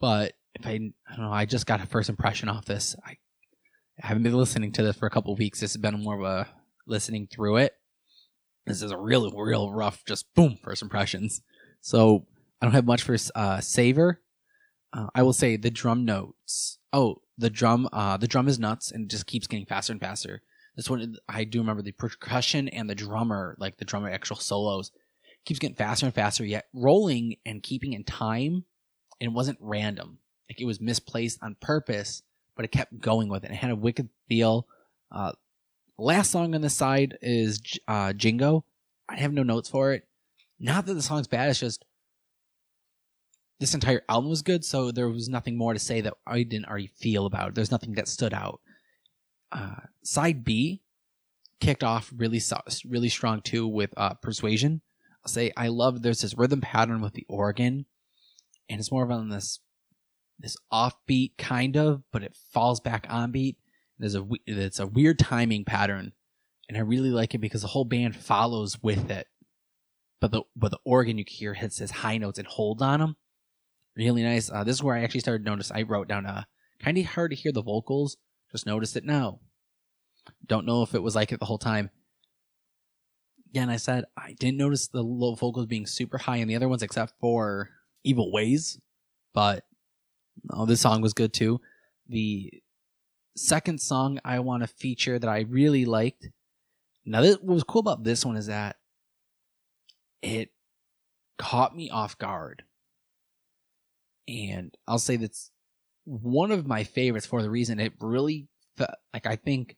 but 0.00 0.32
if 0.54 0.66
I 0.66 0.70
I 1.08 1.16
don't 1.16 1.26
know, 1.26 1.32
I 1.32 1.44
just 1.44 1.66
got 1.66 1.82
a 1.82 1.86
first 1.86 2.08
impression 2.08 2.48
off 2.48 2.64
this. 2.64 2.96
I, 3.06 3.18
I 4.02 4.06
haven't 4.06 4.22
been 4.22 4.34
listening 4.34 4.72
to 4.72 4.82
this 4.82 4.96
for 4.96 5.06
a 5.06 5.10
couple 5.10 5.34
weeks. 5.36 5.60
This 5.60 5.74
has 5.74 5.80
been 5.80 6.02
more 6.02 6.18
of 6.18 6.24
a 6.24 6.48
listening 6.86 7.28
through 7.30 7.58
it. 7.58 7.74
This 8.66 8.82
is 8.82 8.90
a 8.90 8.98
real, 8.98 9.30
real 9.30 9.72
rough, 9.72 10.04
just 10.06 10.32
boom, 10.34 10.58
first 10.62 10.82
impressions. 10.82 11.42
So 11.80 12.26
I 12.60 12.66
don't 12.66 12.74
have 12.74 12.86
much 12.86 13.02
for 13.02 13.16
uh, 13.34 13.60
Savor. 13.60 14.20
Uh, 14.92 15.06
I 15.14 15.22
will 15.22 15.32
say 15.32 15.56
the 15.56 15.70
drum 15.70 16.04
notes. 16.04 16.78
Oh, 16.92 17.22
the 17.38 17.50
drum, 17.50 17.88
uh, 17.92 18.16
the 18.16 18.26
drum 18.26 18.48
is 18.48 18.58
nuts 18.58 18.90
and 18.90 19.08
just 19.08 19.26
keeps 19.26 19.46
getting 19.46 19.66
faster 19.66 19.92
and 19.92 20.00
faster. 20.00 20.42
This 20.76 20.90
one, 20.90 21.16
I 21.28 21.44
do 21.44 21.58
remember 21.58 21.82
the 21.82 21.92
percussion 21.92 22.68
and 22.68 22.88
the 22.88 22.94
drummer, 22.94 23.56
like 23.58 23.78
the 23.78 23.84
drummer 23.84 24.10
actual 24.10 24.36
solos, 24.36 24.90
keeps 25.44 25.60
getting 25.60 25.76
faster 25.76 26.06
and 26.06 26.14
faster, 26.14 26.44
yet 26.44 26.66
rolling 26.72 27.36
and 27.46 27.62
keeping 27.62 27.92
in 27.92 28.04
time. 28.04 28.64
And 29.20 29.30
it 29.30 29.32
wasn't 29.32 29.58
random. 29.60 30.18
Like 30.48 30.60
it 30.60 30.66
was 30.66 30.80
misplaced 30.80 31.38
on 31.42 31.56
purpose, 31.60 32.22
but 32.56 32.64
it 32.64 32.72
kept 32.72 33.00
going 33.00 33.28
with 33.28 33.44
it. 33.44 33.50
It 33.50 33.56
had 33.56 33.70
a 33.70 33.76
wicked 33.76 34.08
feel. 34.28 34.66
Uh, 35.12 35.32
last 35.98 36.30
song 36.30 36.54
on 36.54 36.60
the 36.60 36.70
side 36.70 37.18
is 37.22 37.60
uh, 37.86 38.12
Jingo. 38.12 38.64
I 39.08 39.16
have 39.16 39.32
no 39.32 39.42
notes 39.42 39.68
for 39.68 39.92
it. 39.92 40.06
Not 40.58 40.86
that 40.86 40.94
the 40.94 41.02
song's 41.02 41.26
bad, 41.26 41.50
it's 41.50 41.60
just 41.60 41.84
this 43.60 43.74
entire 43.74 44.02
album 44.08 44.30
was 44.30 44.42
good, 44.42 44.64
so 44.64 44.90
there 44.90 45.08
was 45.08 45.28
nothing 45.28 45.56
more 45.56 45.74
to 45.74 45.78
say 45.78 46.00
that 46.00 46.14
I 46.26 46.42
didn't 46.42 46.66
already 46.66 46.86
feel 46.86 47.26
about. 47.26 47.54
There's 47.54 47.70
nothing 47.70 47.92
that 47.92 48.08
stood 48.08 48.32
out. 48.32 48.60
Uh, 49.52 49.80
side 50.02 50.44
B 50.44 50.82
kicked 51.60 51.84
off 51.84 52.10
really 52.16 52.40
really 52.86 53.08
strong 53.08 53.42
too 53.42 53.68
with 53.68 53.92
uh, 53.96 54.14
Persuasion. 54.14 54.80
Say 55.26 55.52
I 55.56 55.68
love 55.68 56.02
there's 56.02 56.22
this 56.22 56.36
rhythm 56.36 56.60
pattern 56.60 57.00
with 57.00 57.12
the 57.12 57.26
organ, 57.28 57.86
and 58.68 58.80
it's 58.80 58.90
more 58.90 59.04
of 59.04 59.10
on 59.10 59.28
this 59.28 59.60
this 60.38 60.56
offbeat 60.72 61.36
kind 61.36 61.76
of, 61.76 62.02
but 62.10 62.22
it 62.22 62.36
falls 62.52 62.80
back 62.80 63.06
on 63.10 63.30
beat. 63.30 63.58
There's 63.98 64.14
a 64.14 64.26
it's 64.46 64.78
a 64.78 64.86
weird 64.86 65.18
timing 65.18 65.64
pattern, 65.64 66.12
and 66.68 66.78
I 66.78 66.80
really 66.80 67.10
like 67.10 67.34
it 67.34 67.38
because 67.38 67.62
the 67.62 67.68
whole 67.68 67.84
band 67.84 68.16
follows 68.16 68.82
with 68.82 69.10
it. 69.10 69.26
But 70.20 70.32
the 70.32 70.42
but 70.56 70.70
the 70.70 70.78
organ 70.84 71.18
you 71.18 71.24
hear 71.26 71.54
hits 71.54 71.78
his 71.78 71.90
high 71.90 72.16
notes 72.16 72.38
and 72.38 72.48
holds 72.48 72.82
on 72.82 73.00
them 73.00 73.16
really 73.96 74.22
nice. 74.22 74.50
Uh, 74.50 74.64
this 74.64 74.76
is 74.76 74.82
where 74.82 74.96
I 74.96 75.02
actually 75.02 75.20
started 75.20 75.44
to 75.44 75.50
notice. 75.50 75.70
I 75.70 75.82
wrote 75.82 76.08
down 76.08 76.26
a 76.26 76.46
kind 76.82 76.98
of 76.98 77.04
hard 77.04 77.30
to 77.30 77.36
hear 77.36 77.52
the 77.52 77.62
vocals. 77.62 78.16
Just 78.52 78.66
noticed 78.66 78.96
it 78.96 79.04
now. 79.04 79.40
Don't 80.46 80.66
know 80.66 80.82
if 80.82 80.94
it 80.94 81.02
was 81.02 81.14
like 81.14 81.32
it 81.32 81.40
the 81.40 81.46
whole 81.46 81.58
time. 81.58 81.90
Again, 83.50 83.68
I 83.68 83.76
said 83.76 84.04
I 84.16 84.34
didn't 84.38 84.58
notice 84.58 84.88
the 84.88 85.02
low 85.02 85.34
vocals 85.34 85.66
being 85.66 85.86
super 85.86 86.18
high 86.18 86.36
in 86.36 86.48
the 86.48 86.56
other 86.56 86.68
ones 86.68 86.82
except 86.82 87.14
for 87.20 87.70
Evil 88.04 88.32
Ways, 88.32 88.78
but 89.34 89.64
oh, 90.50 90.66
this 90.66 90.80
song 90.80 91.00
was 91.00 91.14
good 91.14 91.32
too. 91.32 91.60
The 92.08 92.62
second 93.36 93.80
song 93.80 94.20
I 94.24 94.38
want 94.40 94.62
to 94.62 94.68
feature 94.68 95.18
that 95.18 95.28
I 95.28 95.40
really 95.40 95.84
liked. 95.84 96.28
Now, 97.04 97.22
this, 97.22 97.36
what 97.36 97.54
was 97.54 97.64
cool 97.64 97.80
about 97.80 98.04
this 98.04 98.24
one 98.24 98.36
is 98.36 98.46
that 98.46 98.76
it 100.22 100.50
caught 101.38 101.74
me 101.74 101.90
off 101.90 102.18
guard 102.18 102.64
and 104.28 104.76
I'll 104.86 104.98
say 104.98 105.16
that's 105.16 105.50
one 106.04 106.50
of 106.52 106.66
my 106.66 106.84
favorites 106.84 107.26
for 107.26 107.42
the 107.42 107.50
reason 107.50 107.80
it 107.80 107.94
really 108.00 108.46
felt 108.76 108.90
like 109.12 109.26
I 109.26 109.36
think 109.36 109.76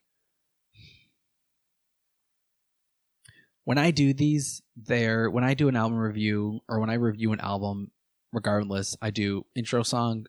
when 3.64 3.78
I 3.78 3.90
do 3.90 4.12
these 4.12 4.62
there 4.76 5.30
when 5.30 5.44
I 5.44 5.54
do 5.54 5.68
an 5.68 5.76
album 5.76 5.98
review 5.98 6.60
or 6.68 6.80
when 6.80 6.90
I 6.90 6.94
review 6.94 7.32
an 7.32 7.40
album 7.40 7.90
regardless 8.32 8.96
I 9.02 9.10
do 9.10 9.44
intro 9.54 9.82
song 9.82 10.26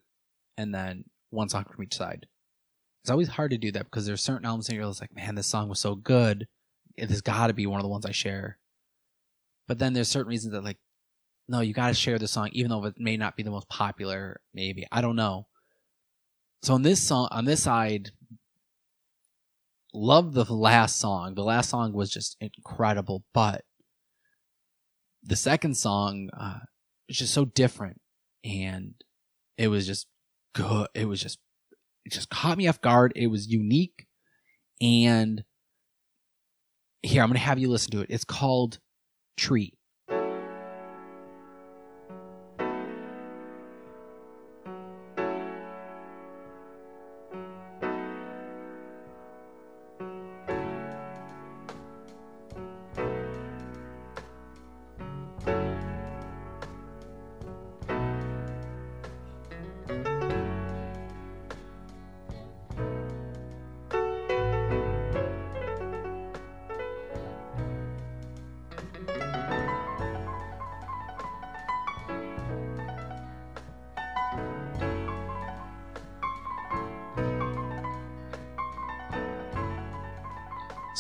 and 0.57 0.73
then 0.73 1.05
one 1.29 1.49
song 1.49 1.65
from 1.65 1.83
each 1.83 1.95
side 1.95 2.27
it's 3.03 3.11
always 3.11 3.29
hard 3.29 3.51
to 3.51 3.57
do 3.57 3.71
that 3.71 3.85
because 3.85 4.05
there's 4.05 4.21
certain 4.23 4.45
albums 4.45 4.69
and 4.69 4.77
you're 4.77 4.87
just 4.87 5.01
like 5.01 5.15
man 5.15 5.35
this 5.35 5.47
song 5.47 5.69
was 5.69 5.79
so 5.79 5.95
good 5.95 6.47
it 6.95 7.09
has 7.09 7.21
got 7.21 7.47
to 7.47 7.53
be 7.53 7.65
one 7.65 7.79
of 7.79 7.83
the 7.83 7.89
ones 7.89 8.05
I 8.05 8.11
share 8.11 8.57
but 9.67 9.79
then 9.79 9.93
there's 9.93 10.09
certain 10.09 10.29
reasons 10.29 10.53
that 10.53 10.63
like 10.63 10.77
no, 11.47 11.59
you 11.59 11.73
got 11.73 11.87
to 11.87 11.93
share 11.93 12.17
the 12.17 12.27
song, 12.27 12.49
even 12.53 12.69
though 12.69 12.85
it 12.85 12.95
may 12.97 13.17
not 13.17 13.35
be 13.35 13.43
the 13.43 13.51
most 13.51 13.67
popular. 13.69 14.39
Maybe 14.53 14.87
I 14.91 15.01
don't 15.01 15.15
know. 15.15 15.47
So 16.61 16.73
on 16.73 16.81
this 16.81 17.01
song, 17.01 17.27
on 17.31 17.45
this 17.45 17.63
side, 17.63 18.11
love 19.93 20.33
the 20.33 20.45
last 20.45 20.99
song. 20.99 21.35
The 21.35 21.43
last 21.43 21.69
song 21.69 21.93
was 21.93 22.09
just 22.09 22.35
incredible, 22.41 23.23
but 23.33 23.63
the 25.23 25.35
second 25.35 25.75
song 25.75 26.29
uh, 26.37 26.59
is 27.07 27.17
just 27.17 27.33
so 27.33 27.45
different, 27.45 28.01
and 28.43 28.95
it 29.57 29.67
was 29.69 29.85
just 29.87 30.07
good. 30.53 30.87
It 30.93 31.05
was 31.05 31.21
just 31.21 31.39
it 32.05 32.11
just 32.11 32.29
caught 32.29 32.57
me 32.57 32.67
off 32.67 32.81
guard. 32.81 33.13
It 33.15 33.27
was 33.27 33.47
unique, 33.47 34.07
and 34.81 35.43
here 37.01 37.21
I'm 37.21 37.29
gonna 37.29 37.39
have 37.39 37.59
you 37.59 37.69
listen 37.69 37.91
to 37.91 38.01
it. 38.01 38.07
It's 38.09 38.25
called 38.25 38.79
Treat. 39.37 39.75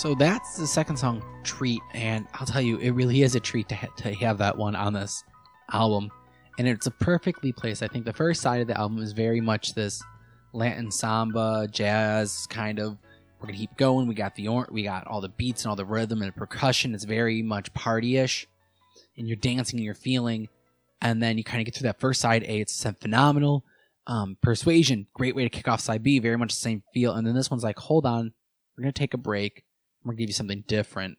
So 0.03 0.13
that's 0.13 0.57
the 0.57 0.67
second 0.67 0.97
song, 0.97 1.23
Treat, 1.45 1.81
and 1.93 2.27
I'll 2.33 2.45
tell 2.45 2.59
you, 2.59 2.77
it 2.79 2.89
really 2.89 3.21
is 3.21 3.35
a 3.35 3.39
treat 3.39 3.69
to, 3.69 3.75
ha- 3.75 3.87
to 3.99 4.13
have 4.15 4.37
that 4.39 4.57
one 4.57 4.75
on 4.75 4.91
this 4.91 5.23
album. 5.71 6.11
And 6.59 6.67
it's 6.67 6.87
a 6.87 6.91
perfectly 6.91 7.53
placed. 7.53 7.81
I 7.81 7.87
think 7.87 8.03
the 8.03 8.11
first 8.11 8.41
side 8.41 8.59
of 8.59 8.67
the 8.67 8.77
album 8.77 9.01
is 9.01 9.13
very 9.13 9.39
much 9.39 9.75
this 9.75 10.03
Latin 10.51 10.91
samba, 10.91 11.69
jazz 11.71 12.45
kind 12.49 12.79
of. 12.79 12.97
We're 13.39 13.47
gonna 13.47 13.59
keep 13.59 13.77
going. 13.77 14.09
We 14.09 14.13
got 14.13 14.35
the 14.35 14.49
or- 14.49 14.67
we 14.69 14.83
got 14.83 15.07
all 15.07 15.21
the 15.21 15.29
beats 15.29 15.63
and 15.63 15.69
all 15.69 15.77
the 15.77 15.85
rhythm 15.85 16.21
and 16.21 16.33
the 16.33 16.37
percussion. 16.37 16.93
It's 16.93 17.05
very 17.05 17.41
much 17.41 17.73
party-ish, 17.73 18.45
and 19.17 19.25
you're 19.25 19.37
dancing 19.37 19.79
and 19.79 19.85
you're 19.85 19.93
feeling. 19.93 20.49
And 21.01 21.23
then 21.23 21.37
you 21.37 21.45
kind 21.45 21.61
of 21.61 21.65
get 21.65 21.75
through 21.75 21.87
that 21.87 22.01
first 22.01 22.19
side 22.19 22.43
A. 22.43 22.59
It's 22.59 22.85
phenomenal. 22.99 23.63
Um, 24.05 24.35
Persuasion, 24.41 25.07
great 25.13 25.33
way 25.33 25.43
to 25.43 25.49
kick 25.49 25.69
off 25.69 25.79
side 25.79 26.03
B. 26.03 26.19
Very 26.19 26.37
much 26.37 26.51
the 26.51 26.59
same 26.59 26.83
feel. 26.93 27.13
And 27.13 27.25
then 27.25 27.35
this 27.35 27.49
one's 27.49 27.63
like, 27.63 27.79
hold 27.79 28.05
on, 28.05 28.33
we're 28.75 28.81
gonna 28.81 28.91
take 28.91 29.13
a 29.13 29.17
break 29.17 29.63
I'm 30.03 30.09
gonna 30.09 30.17
give 30.17 30.29
you 30.29 30.33
something 30.33 30.63
different. 30.67 31.17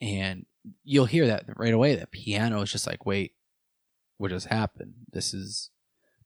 And 0.00 0.46
you'll 0.84 1.06
hear 1.06 1.26
that 1.26 1.44
right 1.56 1.74
away. 1.74 1.94
That 1.94 2.12
piano 2.12 2.60
is 2.62 2.70
just 2.70 2.86
like, 2.86 3.06
wait, 3.06 3.32
what 4.18 4.30
just 4.30 4.46
happened? 4.46 4.94
This 5.12 5.32
is 5.32 5.70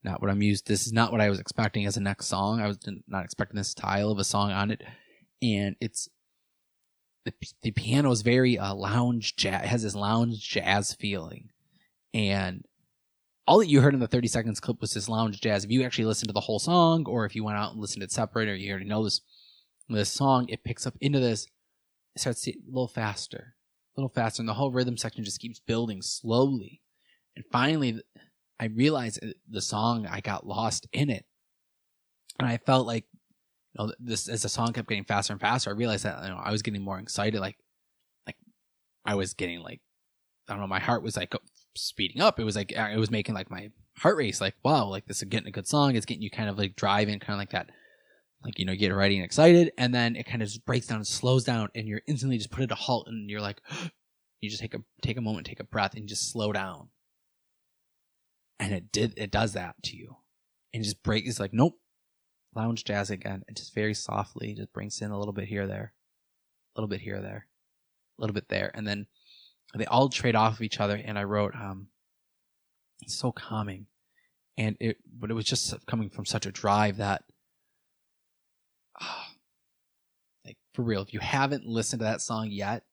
not 0.02 0.20
what 0.20 0.30
I'm 0.30 0.42
used. 0.42 0.66
This 0.66 0.86
is 0.86 0.92
not 0.92 1.12
what 1.12 1.20
I 1.20 1.30
was 1.30 1.38
expecting 1.38 1.86
as 1.86 1.96
a 1.96 2.00
next 2.00 2.26
song. 2.26 2.60
I 2.60 2.66
was 2.66 2.78
not 3.06 3.24
expecting 3.24 3.56
this 3.56 3.68
style 3.68 4.10
of 4.10 4.18
a 4.18 4.24
song 4.24 4.50
on 4.50 4.70
it, 4.70 4.82
and 5.40 5.76
it's 5.80 6.08
the 7.24 7.32
the 7.62 7.70
piano 7.70 8.10
is 8.10 8.22
very 8.22 8.58
uh, 8.58 8.74
lounge 8.74 9.36
jazz. 9.36 9.66
Has 9.68 9.82
this 9.84 9.94
lounge 9.94 10.40
jazz 10.40 10.94
feeling, 10.94 11.50
and 12.12 12.64
all 13.46 13.58
that 13.58 13.68
you 13.68 13.80
heard 13.80 13.94
in 13.94 14.00
the 14.00 14.08
30 14.08 14.28
seconds 14.28 14.60
clip 14.60 14.80
was 14.80 14.92
this 14.94 15.08
lounge 15.08 15.40
jazz. 15.40 15.64
If 15.64 15.70
you 15.70 15.84
actually 15.84 16.04
listened 16.04 16.28
to 16.28 16.34
the 16.34 16.40
whole 16.40 16.58
song, 16.58 17.06
or 17.06 17.24
if 17.24 17.34
you 17.34 17.44
went 17.44 17.58
out 17.58 17.72
and 17.72 17.80
listened 17.80 18.00
to 18.00 18.04
it 18.04 18.12
separate, 18.12 18.48
or 18.48 18.56
you 18.56 18.70
already 18.70 18.86
know 18.86 19.04
this 19.04 19.20
this 19.88 20.10
song, 20.10 20.48
it 20.48 20.64
picks 20.64 20.86
up 20.86 20.94
into 21.00 21.20
this, 21.20 21.46
it 22.14 22.20
starts 22.20 22.46
a 22.48 22.54
little 22.66 22.88
faster, 22.88 23.54
a 23.96 24.00
little 24.00 24.08
faster, 24.08 24.42
and 24.42 24.48
the 24.48 24.54
whole 24.54 24.70
rhythm 24.70 24.96
section 24.96 25.24
just 25.24 25.40
keeps 25.40 25.60
building 25.60 26.02
slowly. 26.02 26.80
And 27.36 27.44
finally, 27.50 28.00
I 28.60 28.66
realized 28.66 29.20
the 29.48 29.60
song, 29.60 30.06
I 30.06 30.20
got 30.20 30.46
lost 30.46 30.86
in 30.92 31.10
it. 31.10 31.24
And 32.38 32.48
I 32.48 32.58
felt 32.58 32.86
like, 32.86 33.04
you 33.74 33.84
know, 33.84 33.92
this, 33.98 34.28
as 34.28 34.42
the 34.42 34.48
song 34.48 34.72
kept 34.72 34.88
getting 34.88 35.04
faster 35.04 35.32
and 35.32 35.40
faster, 35.40 35.70
I 35.70 35.74
realized 35.74 36.04
that, 36.04 36.22
you 36.22 36.28
know, 36.30 36.40
I 36.42 36.52
was 36.52 36.62
getting 36.62 36.82
more 36.82 36.98
excited. 36.98 37.40
Like, 37.40 37.56
like, 38.26 38.36
I 39.04 39.14
was 39.14 39.34
getting 39.34 39.60
like, 39.60 39.80
I 40.48 40.52
don't 40.52 40.60
know, 40.60 40.66
my 40.66 40.80
heart 40.80 41.02
was 41.02 41.16
like 41.16 41.34
speeding 41.74 42.20
up. 42.20 42.38
It 42.38 42.44
was 42.44 42.56
like, 42.56 42.72
it 42.72 42.98
was 42.98 43.10
making 43.10 43.34
like 43.34 43.50
my 43.50 43.70
heart 43.98 44.16
race, 44.16 44.40
like, 44.40 44.54
wow, 44.62 44.86
like 44.86 45.06
this 45.06 45.18
is 45.18 45.28
getting 45.28 45.48
a 45.48 45.52
good 45.52 45.66
song. 45.66 45.96
It's 45.96 46.06
getting 46.06 46.22
you 46.22 46.30
kind 46.30 46.48
of 46.48 46.58
like 46.58 46.76
driving, 46.76 47.18
kind 47.18 47.34
of 47.34 47.38
like 47.38 47.50
that 47.50 47.70
like 48.44 48.58
you 48.58 48.64
know, 48.64 48.72
you 48.72 48.78
get 48.78 48.94
ready 48.94 49.16
and 49.16 49.24
excited, 49.24 49.72
and 49.78 49.94
then 49.94 50.16
it 50.16 50.26
kind 50.26 50.42
of 50.42 50.48
just 50.48 50.64
breaks 50.64 50.86
down 50.86 50.96
and 50.98 51.06
slows 51.06 51.44
down, 51.44 51.68
and 51.74 51.86
you're 51.86 52.02
instantly 52.06 52.38
just 52.38 52.50
put 52.50 52.64
it 52.64 52.72
a 52.72 52.76
halt, 52.76 53.06
and 53.08 53.30
you're 53.30 53.40
like, 53.40 53.60
you 54.40 54.50
just 54.50 54.62
take 54.62 54.74
a 54.74 54.82
take 55.02 55.16
a 55.16 55.22
moment, 55.22 55.46
take 55.46 55.60
a 55.60 55.64
breath, 55.64 55.94
and 55.94 56.08
just 56.08 56.30
slow 56.30 56.52
down. 56.52 56.88
And 58.58 58.72
it 58.72 58.92
did 58.92 59.14
it 59.16 59.30
does 59.30 59.52
that 59.54 59.76
to 59.84 59.96
you, 59.96 60.16
and 60.72 60.84
just 60.84 61.02
break. 61.02 61.26
It's 61.26 61.40
like 61.40 61.52
nope, 61.52 61.78
lounge 62.54 62.84
jazz 62.84 63.10
again, 63.10 63.42
and 63.46 63.56
just 63.56 63.74
very 63.74 63.94
softly 63.94 64.54
just 64.54 64.72
brings 64.72 65.00
in 65.00 65.10
a 65.10 65.18
little 65.18 65.34
bit 65.34 65.48
here 65.48 65.66
there, 65.66 65.94
a 66.74 66.80
little 66.80 66.88
bit 66.88 67.00
here 67.00 67.20
there, 67.20 67.46
a 68.18 68.20
little 68.20 68.34
bit 68.34 68.48
there, 68.48 68.70
and 68.74 68.86
then 68.86 69.06
they 69.76 69.86
all 69.86 70.08
trade 70.08 70.36
off 70.36 70.54
of 70.54 70.62
each 70.62 70.80
other. 70.80 70.96
And 70.96 71.18
I 71.18 71.24
wrote, 71.24 71.54
um, 71.54 71.88
"It's 73.00 73.14
so 73.14 73.32
calming," 73.32 73.86
and 74.56 74.76
it, 74.80 74.98
but 75.06 75.30
it 75.30 75.34
was 75.34 75.46
just 75.46 75.74
coming 75.86 76.10
from 76.10 76.26
such 76.26 76.46
a 76.46 76.52
drive 76.52 76.98
that, 76.98 77.24
like 80.44 80.56
for 80.74 80.82
real, 80.82 81.02
if 81.02 81.12
you 81.12 81.20
haven't 81.20 81.66
listened 81.66 82.00
to 82.00 82.04
that 82.04 82.20
song 82.20 82.48
yet, 82.50 82.84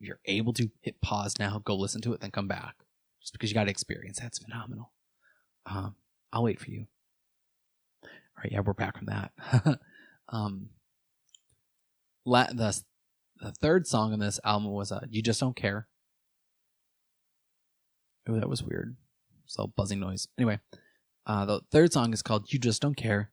if 0.00 0.08
you're 0.08 0.20
able 0.26 0.52
to 0.54 0.70
hit 0.80 1.00
pause 1.00 1.38
now, 1.38 1.60
go 1.64 1.76
listen 1.76 2.00
to 2.02 2.12
it, 2.12 2.20
then 2.20 2.30
come 2.30 2.48
back, 2.48 2.74
just 3.20 3.32
because 3.32 3.50
you 3.50 3.54
got 3.54 3.64
to 3.64 3.70
experience. 3.70 4.18
That's 4.20 4.38
phenomenal. 4.38 4.92
Um, 5.66 5.94
I'll 6.32 6.42
wait 6.42 6.60
for 6.60 6.70
you. 6.70 6.86
All 8.02 8.08
right, 8.42 8.52
yeah, 8.52 8.60
we're 8.60 8.72
back 8.72 8.96
from 8.96 9.06
that. 9.06 9.78
um, 10.28 10.70
la- 12.24 12.52
the 12.52 12.80
the 13.40 13.52
third 13.52 13.86
song 13.86 14.12
on 14.12 14.20
this 14.20 14.40
album 14.44 14.70
was 14.70 14.92
uh, 14.92 15.00
"You 15.10 15.22
Just 15.22 15.40
Don't 15.40 15.56
Care." 15.56 15.88
Oh, 18.28 18.34
that 18.34 18.48
was 18.48 18.62
weird. 18.62 18.96
So 19.46 19.66
buzzing 19.76 20.00
noise. 20.00 20.28
Anyway, 20.38 20.60
uh, 21.26 21.44
the 21.44 21.60
third 21.70 21.92
song 21.92 22.12
is 22.12 22.22
called 22.22 22.52
"You 22.52 22.58
Just 22.58 22.80
Don't 22.80 22.96
Care," 22.96 23.31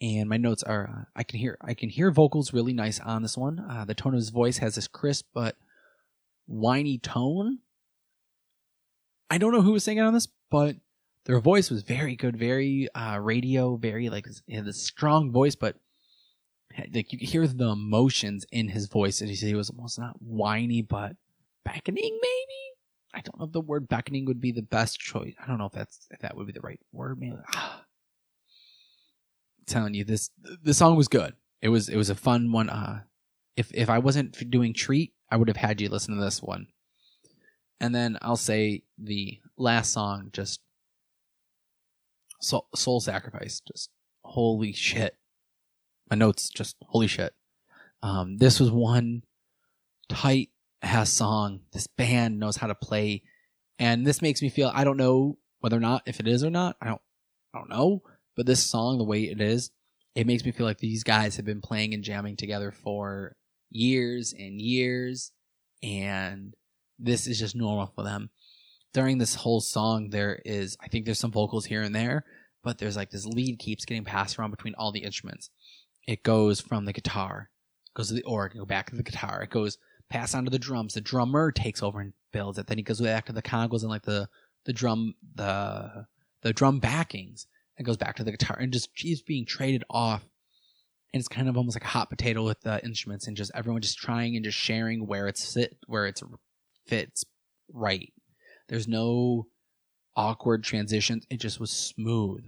and 0.00 0.28
my 0.28 0.36
notes 0.36 0.62
are: 0.62 0.88
uh, 0.88 1.04
I 1.14 1.22
can 1.22 1.38
hear 1.38 1.56
I 1.60 1.74
can 1.74 1.88
hear 1.88 2.10
vocals 2.10 2.52
really 2.52 2.72
nice 2.72 3.00
on 3.00 3.22
this 3.22 3.36
one. 3.36 3.58
Uh, 3.58 3.84
the 3.84 3.94
tone 3.94 4.14
of 4.14 4.18
his 4.18 4.30
voice 4.30 4.58
has 4.58 4.74
this 4.74 4.88
crisp 4.88 5.26
but 5.34 5.56
whiny 6.46 6.98
tone. 6.98 7.58
I 9.30 9.38
don't 9.38 9.52
know 9.52 9.62
who 9.62 9.72
was 9.72 9.84
singing 9.84 10.02
on 10.02 10.14
this, 10.14 10.28
but 10.50 10.76
their 11.26 11.40
voice 11.40 11.70
was 11.70 11.82
very 11.82 12.16
good, 12.16 12.36
very 12.36 12.88
uh, 12.94 13.18
radio, 13.18 13.76
very 13.76 14.10
like 14.10 14.26
had 14.50 14.64
this 14.64 14.82
strong 14.82 15.30
voice, 15.30 15.54
but 15.54 15.76
like 16.92 17.12
you 17.12 17.18
could 17.18 17.28
hear 17.28 17.46
the 17.46 17.68
emotions 17.68 18.44
in 18.50 18.68
his 18.68 18.86
voice. 18.88 19.20
And 19.20 19.30
he 19.30 19.36
said 19.36 19.48
he 19.48 19.54
was 19.54 19.70
almost 19.70 19.98
not 19.98 20.16
whiny, 20.20 20.82
but 20.82 21.16
beckoning, 21.64 22.18
maybe. 22.20 22.60
I 23.12 23.20
don't 23.20 23.38
know 23.38 23.46
if 23.46 23.52
the 23.52 23.60
word 23.60 23.88
beckoning 23.88 24.24
would 24.26 24.40
be 24.40 24.52
the 24.52 24.62
best 24.62 24.98
choice. 24.98 25.34
I 25.42 25.46
don't 25.46 25.58
know 25.58 25.66
if 25.66 25.72
that's 25.72 26.06
if 26.10 26.20
that 26.20 26.36
would 26.36 26.46
be 26.46 26.52
the 26.52 26.60
right 26.60 26.80
word. 26.92 27.20
Man, 27.20 27.42
ah. 27.54 27.84
Telling 29.70 29.94
you 29.94 30.04
this 30.04 30.30
the 30.62 30.74
song 30.74 30.96
was 30.96 31.08
good. 31.08 31.34
It 31.62 31.68
was 31.68 31.88
it 31.88 31.96
was 31.96 32.10
a 32.10 32.14
fun 32.14 32.52
one. 32.52 32.68
Uh, 32.68 33.02
if 33.56 33.70
if 33.74 33.88
I 33.88 33.98
wasn't 33.98 34.50
doing 34.50 34.74
treat, 34.74 35.12
I 35.30 35.36
would 35.36 35.48
have 35.48 35.56
had 35.56 35.80
you 35.80 35.88
listen 35.88 36.16
to 36.16 36.22
this 36.22 36.42
one. 36.42 36.66
And 37.80 37.94
then 37.94 38.18
I'll 38.20 38.36
say 38.36 38.82
the 38.98 39.38
last 39.56 39.92
song, 39.92 40.30
just 40.32 40.60
soul, 42.40 42.66
soul 42.74 43.00
sacrifice. 43.00 43.60
Just 43.66 43.90
holy 44.22 44.72
shit 44.72 45.16
my 46.10 46.16
notes 46.16 46.50
just 46.50 46.76
holy 46.88 47.06
shit. 47.06 47.32
Um, 48.02 48.38
this 48.38 48.58
was 48.58 48.70
one 48.70 49.22
tight 50.08 50.50
ass 50.82 51.10
song. 51.10 51.60
This 51.72 51.86
band 51.86 52.40
knows 52.40 52.56
how 52.56 52.66
to 52.66 52.74
play, 52.74 53.22
and 53.78 54.06
this 54.06 54.20
makes 54.20 54.42
me 54.42 54.48
feel 54.48 54.72
I 54.74 54.84
don't 54.84 54.96
know 54.96 55.38
whether 55.60 55.76
or 55.76 55.80
not 55.80 56.02
if 56.06 56.18
it 56.20 56.26
is 56.26 56.42
or 56.42 56.50
not. 56.50 56.76
I 56.82 56.88
don't 56.88 57.00
I 57.54 57.58
don't 57.58 57.70
know, 57.70 58.02
but 58.40 58.46
this 58.46 58.64
song 58.64 58.96
the 58.96 59.04
way 59.04 59.24
it 59.24 59.38
is, 59.38 59.70
it 60.14 60.26
makes 60.26 60.46
me 60.46 60.50
feel 60.50 60.64
like 60.64 60.78
these 60.78 61.04
guys 61.04 61.36
have 61.36 61.44
been 61.44 61.60
playing 61.60 61.92
and 61.92 62.02
jamming 62.02 62.36
together 62.36 62.70
for 62.70 63.36
years 63.68 64.32
and 64.32 64.58
years, 64.58 65.30
and 65.82 66.54
this 66.98 67.26
is 67.26 67.38
just 67.38 67.54
normal 67.54 67.92
for 67.94 68.02
them. 68.02 68.30
During 68.94 69.18
this 69.18 69.34
whole 69.34 69.60
song, 69.60 70.08
there 70.08 70.40
is 70.46 70.74
I 70.80 70.88
think 70.88 71.04
there's 71.04 71.18
some 71.18 71.30
vocals 71.30 71.66
here 71.66 71.82
and 71.82 71.94
there, 71.94 72.24
but 72.64 72.78
there's 72.78 72.96
like 72.96 73.10
this 73.10 73.26
lead 73.26 73.58
keeps 73.58 73.84
getting 73.84 74.04
passed 74.06 74.38
around 74.38 74.52
between 74.52 74.74
all 74.78 74.90
the 74.90 75.04
instruments 75.04 75.50
it 76.06 76.22
goes 76.22 76.62
from 76.62 76.86
the 76.86 76.94
guitar, 76.94 77.50
goes 77.94 78.08
to 78.08 78.14
the 78.14 78.22
organ, 78.22 78.58
go 78.60 78.64
back 78.64 78.88
to 78.88 78.96
the 78.96 79.02
guitar. 79.02 79.42
It 79.42 79.50
goes 79.50 79.76
pass 80.08 80.34
on 80.34 80.46
to 80.46 80.50
the 80.50 80.58
drums. 80.58 80.94
The 80.94 81.02
drummer 81.02 81.52
takes 81.52 81.82
over 81.82 82.00
and 82.00 82.14
builds 82.32 82.58
it. 82.58 82.68
Then 82.68 82.78
he 82.78 82.82
goes 82.82 83.02
back 83.02 83.26
to 83.26 83.34
the 83.34 83.42
congos 83.42 83.82
and 83.82 83.90
like 83.90 84.04
the 84.04 84.30
the 84.64 84.72
drum 84.72 85.14
the 85.34 86.06
the 86.40 86.54
drum 86.54 86.80
backings 86.80 87.46
and 87.80 87.86
goes 87.86 87.96
back 87.96 88.14
to 88.16 88.24
the 88.24 88.30
guitar 88.30 88.58
and 88.60 88.74
just 88.74 88.94
keeps 88.94 89.22
being 89.22 89.46
traded 89.46 89.84
off. 89.88 90.22
And 91.14 91.18
it's 91.18 91.28
kind 91.28 91.48
of 91.48 91.56
almost 91.56 91.74
like 91.74 91.84
a 91.84 91.88
hot 91.88 92.10
potato 92.10 92.44
with 92.44 92.60
the 92.60 92.84
instruments 92.84 93.26
and 93.26 93.34
just 93.34 93.50
everyone 93.54 93.80
just 93.80 93.96
trying 93.96 94.36
and 94.36 94.44
just 94.44 94.58
sharing 94.58 95.06
where 95.06 95.26
it's 95.26 95.42
sit 95.42 95.78
where 95.86 96.06
it's 96.06 96.22
fits 96.86 97.24
right. 97.72 98.12
There's 98.68 98.86
no 98.86 99.46
awkward 100.14 100.62
transitions. 100.62 101.24
It 101.30 101.40
just 101.40 101.58
was 101.58 101.70
smooth. 101.70 102.44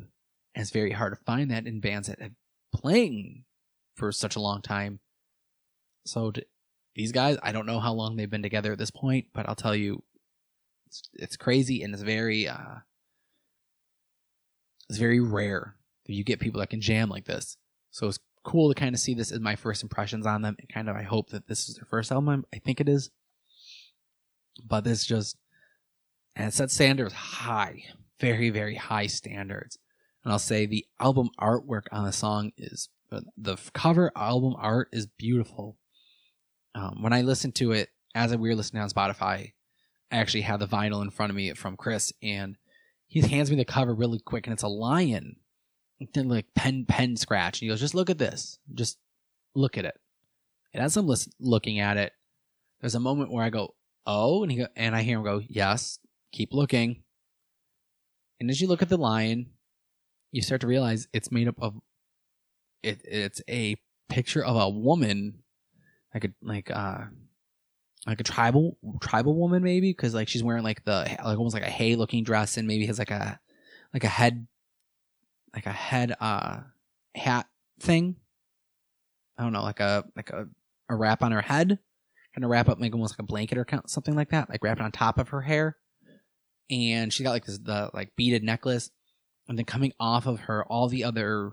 And 0.55 0.61
it's 0.61 0.71
very 0.71 0.93
hard 0.93 1.15
to 1.15 1.25
find 1.25 1.51
that 1.51 1.67
in 1.67 1.81
bands 1.81 2.09
that 2.09 2.21
have 2.21 2.33
playing 2.75 3.45
for 3.97 4.13
such 4.13 4.37
a 4.37 4.41
long 4.41 4.61
time. 4.61 5.01
So 6.05 6.31
these 6.95 7.11
guys, 7.11 7.39
I 7.43 7.53
don't 7.53 7.67
know 7.67 7.81
how 7.81 7.95
long 7.95 8.17
they've 8.17 8.29
been 8.29 8.43
together 8.43 8.73
at 8.73 8.79
this 8.79 8.91
point, 8.91 9.29
but 9.33 9.49
I'll 9.49 9.55
tell 9.55 9.75
you, 9.75 10.03
it's, 10.87 11.03
it's 11.15 11.37
crazy 11.37 11.83
and 11.83 11.95
it's 11.95 12.03
very, 12.03 12.47
uh, 12.47 12.81
it's 14.93 14.99
very 14.99 15.21
rare 15.21 15.75
that 16.05 16.13
you 16.13 16.23
get 16.23 16.39
people 16.39 16.61
that 16.61 16.69
can 16.69 16.83
jam 16.83 17.09
like 17.09 17.25
this. 17.25 17.57
So 17.93 18.09
it's 18.09 18.19
cool 18.45 18.69
to 18.69 18.79
kind 18.79 18.95
of 18.95 19.01
see 19.01 19.15
this 19.15 19.33
as 19.33 19.41
my 19.41 19.57
first 19.57 19.83
impressions 19.83 20.27
on 20.27 20.43
them, 20.43 20.55
and 20.59 20.69
kind 20.69 20.91
of 20.91 20.97
I 20.97 21.03
hope 21.03 21.31
that 21.31 21.49
this 21.49 21.67
is 21.67 21.77
their 21.77 21.87
first 21.87 22.13
album. 22.13 22.45
I 22.53 22.59
think 22.59 22.79
it 22.79 22.91
is, 22.91 23.11
but 24.63 24.85
this 24.85 25.07
just 25.07 25.39
and 26.37 26.49
it 26.49 26.53
set 26.53 26.71
standards 26.71 27.15
high, 27.15 27.85
very 28.21 28.51
very 28.51 28.75
high 28.75 29.07
standards. 29.07 29.79
And 30.25 30.31
I'll 30.31 30.39
say 30.39 30.67
the 30.67 30.85
album 31.01 31.31
artwork 31.41 31.85
on 31.91 32.05
the 32.05 32.13
song 32.13 32.53
is 32.59 32.91
the 33.39 33.57
cover 33.73 34.13
album 34.15 34.55
art 34.59 34.89
is 34.93 35.07
beautiful. 35.07 35.79
Um, 36.75 36.99
when 37.01 37.15
I 37.15 37.23
listened 37.23 37.55
to 37.57 37.73
it 37.73 37.89
as 38.15 38.37
we 38.37 38.51
were 38.51 38.57
listening 38.57 38.83
on 38.83 38.91
Spotify, 38.91 39.53
I 40.11 40.17
actually 40.17 40.43
had 40.43 40.61
the 40.61 40.69
vinyl 40.69 41.01
in 41.01 41.09
front 41.09 41.31
of 41.31 41.37
me 41.37 41.51
from 41.55 41.79
Chris, 41.79 42.13
and 42.23 42.59
he 43.13 43.21
hands 43.21 43.51
me 43.51 43.57
the 43.57 43.65
cover 43.67 43.95
really 43.95 44.19
quick, 44.19 44.47
and 44.47 44.55
it's 44.55 44.63
a 44.63 44.69
lion, 44.69 45.37
then 46.15 46.31
like 46.31 46.47
pen 46.55 46.87
pen 46.89 47.15
scratch, 47.15 47.61
and 47.61 47.67
he 47.67 47.69
goes, 47.69 47.81
"Just 47.81 47.95
look 47.95 48.09
at 48.09 48.17
this, 48.17 48.59
just 48.73 48.97
look 49.55 49.77
at 49.77 49.85
it." 49.85 50.01
And 50.73 50.83
as 50.83 50.97
I'm 50.97 51.07
listen, 51.07 51.31
looking 51.39 51.79
at 51.79 51.99
it, 51.99 52.15
there's 52.81 52.95
a 52.95 53.01
moment 53.01 53.31
where 53.31 53.45
I 53.45 53.51
go, 53.51 53.75
"Oh," 54.07 54.43
and 54.43 54.51
he 54.51 54.57
go, 54.57 54.67
and 54.77 54.97
I 54.97 55.03
hear 55.03 55.19
him 55.19 55.25
go, 55.25 55.43
"Yes, 55.47 55.99
keep 56.33 56.55
looking." 56.55 57.03
And 58.41 58.49
as 58.49 58.63
you 58.63 58.67
look 58.67 58.81
at 58.81 58.89
the 58.89 58.97
lion, 58.97 59.51
you 60.31 60.41
start 60.41 60.63
to 60.63 60.67
realize 60.67 61.07
it's 61.13 61.31
made 61.31 61.49
up 61.49 61.61
of 61.61 61.75
it. 62.83 63.03
It's 63.05 63.43
a 63.47 63.77
picture 64.09 64.43
of 64.43 64.57
a 64.57 64.71
woman, 64.71 65.43
like 66.15 66.25
a 66.25 66.29
like 66.41 66.71
uh 66.71 67.05
like 68.07 68.21
a 68.21 68.25
tribal 68.25 68.77
tribal 69.01 69.35
woman 69.35 69.63
maybe 69.63 69.91
because 69.91 70.13
like 70.13 70.29
she's 70.29 70.43
wearing 70.43 70.65
like 70.65 70.85
the 70.85 71.17
like 71.25 71.39
almost 71.39 71.55
like 71.55 71.63
a 71.63 71.71
hay 71.71 71.95
looking 71.95 72.25
dress 72.25 72.57
and 72.57 72.67
maybe 72.67 72.87
has 72.87 72.99
like 72.99 73.13
a 73.13 73.39
like 73.95 74.05
a 74.05 74.09
head 74.09 74.47
like 75.55 75.67
a 75.67 75.73
head 75.73 76.15
uh 76.21 76.61
hat 77.15 77.47
thing. 77.81 78.17
I 79.39 79.43
don't 79.43 79.53
know, 79.53 79.63
like 79.63 79.81
a 79.81 80.05
like 80.17 80.31
a, 80.31 80.47
a 80.89 80.97
wrap 80.97 81.23
on 81.23 81.33
her 81.33 81.41
head, 81.41 81.79
kind 82.35 82.45
of 82.45 82.51
wrap 82.51 82.69
up 82.69 82.81
like 82.81 82.93
almost 82.93 83.15
like 83.15 83.21
a 83.21 83.25
blanket 83.25 83.59
or 83.59 83.67
something 83.87 84.15
like 84.15 84.31
that, 84.31 84.49
like 84.49 84.63
wrap 84.63 84.79
it 84.79 84.83
on 84.83 84.93
top 84.93 85.19
of 85.19 85.31
her 85.31 85.43
hair. 85.43 85.77
And 86.71 87.13
she 87.13 87.23
got 87.23 87.31
like 87.31 87.45
this 87.45 87.59
the 87.59 87.91
like 87.93 88.15
beaded 88.17 88.43
necklace 88.43 88.91
and 89.49 89.59
then 89.59 89.65
coming 89.65 89.93
off 89.99 90.27
of 90.27 90.41
her, 90.41 90.65
all 90.65 90.89
the 90.89 91.05
other 91.05 91.53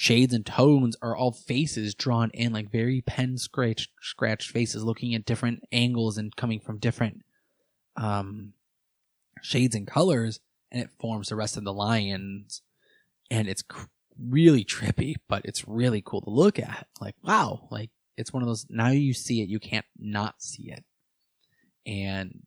shades 0.00 0.32
and 0.32 0.46
tones 0.46 0.96
are 1.02 1.16
all 1.16 1.32
faces 1.32 1.92
drawn 1.92 2.30
in, 2.32 2.52
like 2.52 2.70
very 2.70 3.00
pen 3.00 3.36
scratch 3.36 3.88
scratched 4.00 4.48
faces, 4.48 4.84
looking 4.84 5.12
at 5.12 5.24
different 5.24 5.64
angles 5.72 6.16
and 6.16 6.36
coming 6.36 6.60
from 6.60 6.78
different 6.78 7.22
um, 7.96 8.52
shades 9.42 9.74
and 9.74 9.88
colors, 9.88 10.38
and 10.70 10.80
it 10.80 10.90
forms 11.00 11.30
the 11.30 11.34
rest 11.34 11.56
of 11.56 11.64
the 11.64 11.72
lions. 11.72 12.62
And 13.28 13.48
it's 13.48 13.62
cr- 13.62 13.86
really 14.16 14.64
trippy, 14.64 15.16
but 15.28 15.44
it's 15.44 15.66
really 15.66 16.00
cool 16.00 16.20
to 16.20 16.30
look 16.30 16.60
at. 16.60 16.86
Like, 17.00 17.16
wow, 17.24 17.66
like 17.72 17.90
it's 18.16 18.32
one 18.32 18.44
of 18.44 18.48
those. 18.48 18.66
Now 18.70 18.90
you 18.90 19.12
see 19.12 19.42
it, 19.42 19.48
you 19.48 19.58
can't 19.58 19.86
not 19.98 20.40
see 20.40 20.70
it. 20.70 20.84
And 21.90 22.42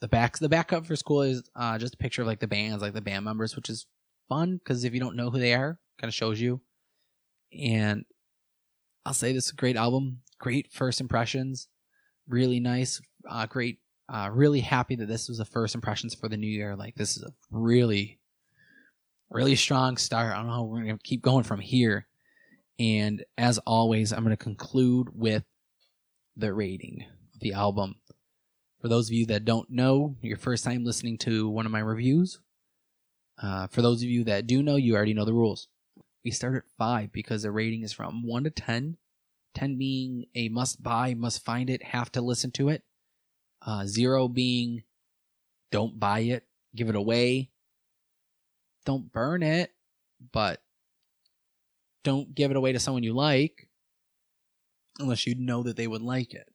the 0.00 0.08
back, 0.08 0.38
the 0.38 0.48
back 0.48 0.68
cover 0.68 0.86
for 0.86 0.96
school 0.96 1.20
is 1.20 1.42
uh, 1.54 1.76
just 1.76 1.96
a 1.96 1.98
picture 1.98 2.22
of 2.22 2.28
like 2.28 2.40
the 2.40 2.46
bands, 2.46 2.80
like 2.80 2.94
the 2.94 3.02
band 3.02 3.26
members, 3.26 3.54
which 3.54 3.68
is 3.68 3.86
fun 4.30 4.56
because 4.56 4.84
if 4.84 4.94
you 4.94 5.00
don't 5.00 5.16
know 5.16 5.28
who 5.28 5.38
they 5.38 5.52
are, 5.52 5.78
kind 6.00 6.08
of 6.08 6.14
shows 6.14 6.40
you. 6.40 6.62
And 7.58 8.04
I'll 9.04 9.14
say 9.14 9.32
this 9.32 9.46
is 9.46 9.52
a 9.52 9.56
great 9.56 9.76
album, 9.76 10.20
great 10.38 10.72
first 10.72 11.00
impressions, 11.00 11.68
really 12.28 12.60
nice, 12.60 13.00
uh, 13.28 13.46
great. 13.46 13.78
Uh, 14.12 14.28
really 14.32 14.58
happy 14.58 14.96
that 14.96 15.06
this 15.06 15.28
was 15.28 15.38
the 15.38 15.44
first 15.44 15.76
impressions 15.76 16.16
for 16.16 16.28
the 16.28 16.36
new 16.36 16.48
year. 16.48 16.74
Like 16.74 16.96
this 16.96 17.16
is 17.16 17.22
a 17.22 17.32
really, 17.52 18.18
really 19.30 19.54
strong 19.54 19.96
start. 19.96 20.32
I 20.32 20.38
don't 20.38 20.48
know 20.48 20.52
how 20.52 20.62
we're 20.64 20.80
gonna 20.80 20.98
keep 20.98 21.22
going 21.22 21.44
from 21.44 21.60
here. 21.60 22.08
And 22.80 23.24
as 23.38 23.58
always, 23.58 24.12
I'm 24.12 24.24
gonna 24.24 24.36
conclude 24.36 25.10
with 25.14 25.44
the 26.36 26.52
rating 26.52 27.04
of 27.32 27.40
the 27.40 27.52
album. 27.52 28.00
For 28.80 28.88
those 28.88 29.08
of 29.08 29.12
you 29.12 29.26
that 29.26 29.44
don't 29.44 29.70
know, 29.70 30.16
your 30.22 30.38
first 30.38 30.64
time 30.64 30.84
listening 30.84 31.16
to 31.18 31.48
one 31.48 31.66
of 31.66 31.70
my 31.70 31.78
reviews, 31.78 32.40
uh, 33.40 33.68
for 33.68 33.80
those 33.80 34.02
of 34.02 34.08
you 34.08 34.24
that 34.24 34.46
do 34.48 34.60
know, 34.60 34.74
you 34.76 34.96
already 34.96 35.14
know 35.14 35.24
the 35.24 35.34
rules. 35.34 35.68
We 36.24 36.30
start 36.30 36.56
at 36.56 36.70
five 36.78 37.12
because 37.12 37.42
the 37.42 37.50
rating 37.50 37.82
is 37.82 37.92
from 37.92 38.26
one 38.26 38.44
to 38.44 38.50
ten. 38.50 38.96
10 39.54 39.78
being 39.78 40.26
a 40.34 40.48
must 40.48 40.82
buy, 40.82 41.14
must 41.14 41.44
find 41.44 41.68
it, 41.70 41.82
have 41.82 42.12
to 42.12 42.20
listen 42.20 42.50
to 42.52 42.68
it. 42.68 42.84
Uh, 43.62 43.84
zero 43.84 44.28
being 44.28 44.84
don't 45.70 45.98
buy 45.98 46.20
it, 46.20 46.46
give 46.74 46.88
it 46.88 46.96
away. 46.96 47.50
Don't 48.84 49.12
burn 49.12 49.42
it, 49.42 49.72
but 50.32 50.62
don't 52.02 52.34
give 52.34 52.50
it 52.50 52.56
away 52.56 52.72
to 52.72 52.78
someone 52.78 53.02
you 53.02 53.12
like 53.12 53.68
unless 54.98 55.26
you 55.26 55.34
know 55.34 55.62
that 55.62 55.76
they 55.76 55.86
would 55.86 56.02
like 56.02 56.34
it. 56.34 56.48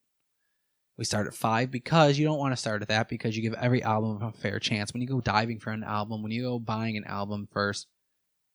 We 0.97 1.06
start 1.06 1.28
at 1.28 1.34
five 1.34 1.71
because 1.71 2.17
you 2.17 2.25
don't 2.25 2.39
want 2.39 2.54
to 2.54 2.58
start 2.58 2.82
at 2.82 2.88
that 2.88 3.10
because 3.10 3.36
you 3.36 3.43
give 3.43 3.54
every 3.56 3.84
album 3.84 4.21
a 4.21 4.32
fair 4.32 4.60
chance. 4.60 4.93
When 4.93 5.01
you 5.01 5.08
go 5.08 5.19
diving 5.19 5.60
for 5.60 5.71
an 5.71 5.84
album, 5.84 6.23
when 6.23 6.32
you 6.32 6.43
go 6.43 6.58
buying 6.58 6.95
an 6.95 7.04
album 7.04 7.47
first, 7.51 7.88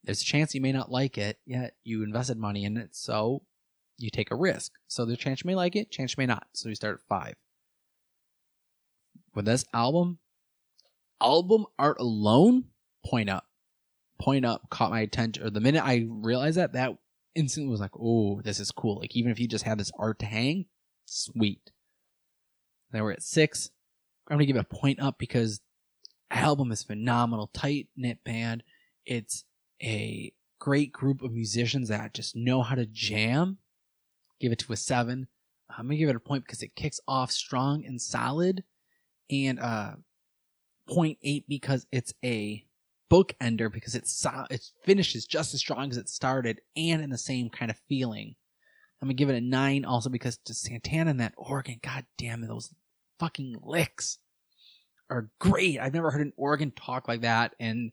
there's 0.04 0.22
a 0.22 0.24
chance 0.24 0.54
you 0.54 0.60
may 0.60 0.72
not 0.72 0.90
like 0.90 1.18
it, 1.18 1.38
yet 1.44 1.74
you 1.84 2.02
invested 2.02 2.38
money 2.38 2.64
in 2.64 2.76
it, 2.76 2.94
so 2.96 3.42
you 3.98 4.10
take 4.10 4.30
a 4.30 4.36
risk. 4.36 4.72
So 4.88 5.04
the 5.04 5.16
chance 5.16 5.42
you 5.44 5.48
may 5.48 5.54
like 5.54 5.76
it, 5.76 5.90
chance 5.90 6.12
you 6.12 6.22
may 6.22 6.26
not. 6.26 6.46
So 6.52 6.68
we 6.68 6.74
start 6.74 7.00
at 7.00 7.08
five. 7.08 7.34
With 9.34 9.44
this 9.44 9.64
album, 9.74 10.18
album 11.20 11.66
art 11.78 11.98
alone, 12.00 12.64
point 13.04 13.28
up. 13.28 13.46
Point 14.18 14.44
up 14.44 14.68
caught 14.70 14.90
my 14.90 15.00
attention. 15.00 15.44
Or 15.44 15.50
the 15.50 15.60
minute 15.60 15.84
I 15.84 16.06
realized 16.08 16.56
that, 16.56 16.72
that 16.72 16.96
instantly 17.34 17.70
was 17.70 17.80
like, 17.80 17.96
oh, 17.98 18.40
this 18.42 18.60
is 18.60 18.70
cool. 18.70 18.98
Like 18.98 19.14
even 19.14 19.30
if 19.30 19.38
you 19.38 19.48
just 19.48 19.64
had 19.64 19.78
this 19.78 19.92
art 19.98 20.18
to 20.20 20.26
hang, 20.26 20.66
sweet. 21.04 21.70
Then 22.90 23.02
we're 23.02 23.12
at 23.12 23.22
six. 23.22 23.70
I'm 24.28 24.36
gonna 24.36 24.46
give 24.46 24.56
it 24.56 24.66
a 24.70 24.76
point 24.76 25.00
up 25.00 25.18
because 25.18 25.60
album 26.30 26.72
is 26.72 26.82
phenomenal, 26.82 27.50
tight 27.52 27.88
knit 27.96 28.22
band. 28.24 28.62
It's 29.06 29.44
a 29.83 30.33
great 30.59 30.93
group 30.93 31.23
of 31.23 31.33
musicians 31.33 31.88
that 31.88 32.14
just 32.14 32.37
know 32.37 32.62
how 32.62 32.75
to 32.75 32.87
jam. 32.87 33.59
Give 34.40 34.53
it 34.53 34.59
to 34.61 34.73
a 34.73 34.77
seven. 34.77 35.29
I'm 35.69 35.87
gonna 35.87 35.97
give 35.97 36.09
it 36.09 36.16
a 36.16 36.21
point 36.21 36.45
because 36.45 36.62
it 36.62 36.75
kicks 36.75 37.01
off 37.07 37.31
strong 37.31 37.85
and 37.85 38.01
solid, 38.01 38.64
and 39.31 39.61
uh, 39.61 39.93
0.8 40.88 41.45
because 41.49 41.87
it's 41.93 42.12
a 42.25 42.64
bookender 43.11 43.73
because 43.73 43.95
it's 43.95 44.12
so- 44.12 44.47
it 44.51 44.64
finishes 44.85 45.27
just 45.27 45.55
as 45.55 45.61
strong 45.61 45.90
as 45.90 45.97
it 45.97 46.09
started 46.09 46.61
and 46.77 47.03
in 47.03 47.11
the 47.11 47.19
same 47.19 47.51
kind 47.51 47.71
of 47.71 47.79
feeling. 47.88 48.35
I'm 49.01 49.07
gonna 49.09 49.14
give 49.14 49.31
it 49.31 49.37
a 49.37 49.40
nine 49.40 49.85
also 49.85 50.11
because 50.11 50.38
to 50.45 50.55
Santana 50.55 51.11
and 51.11 51.21
that 51.21 51.35
organ, 51.37 51.81
god 51.83 52.07
damn 52.19 52.45
it, 52.45 52.49
those 52.49 52.75
fucking 53.19 53.57
licks 53.62 54.19
are 55.09 55.31
great. 55.38 55.79
I've 55.81 55.95
never 55.95 56.11
heard 56.11 56.21
an 56.21 56.33
organ 56.37 56.71
talk 56.71 57.09
like 57.09 57.23
that, 57.23 57.55
and 57.59 57.93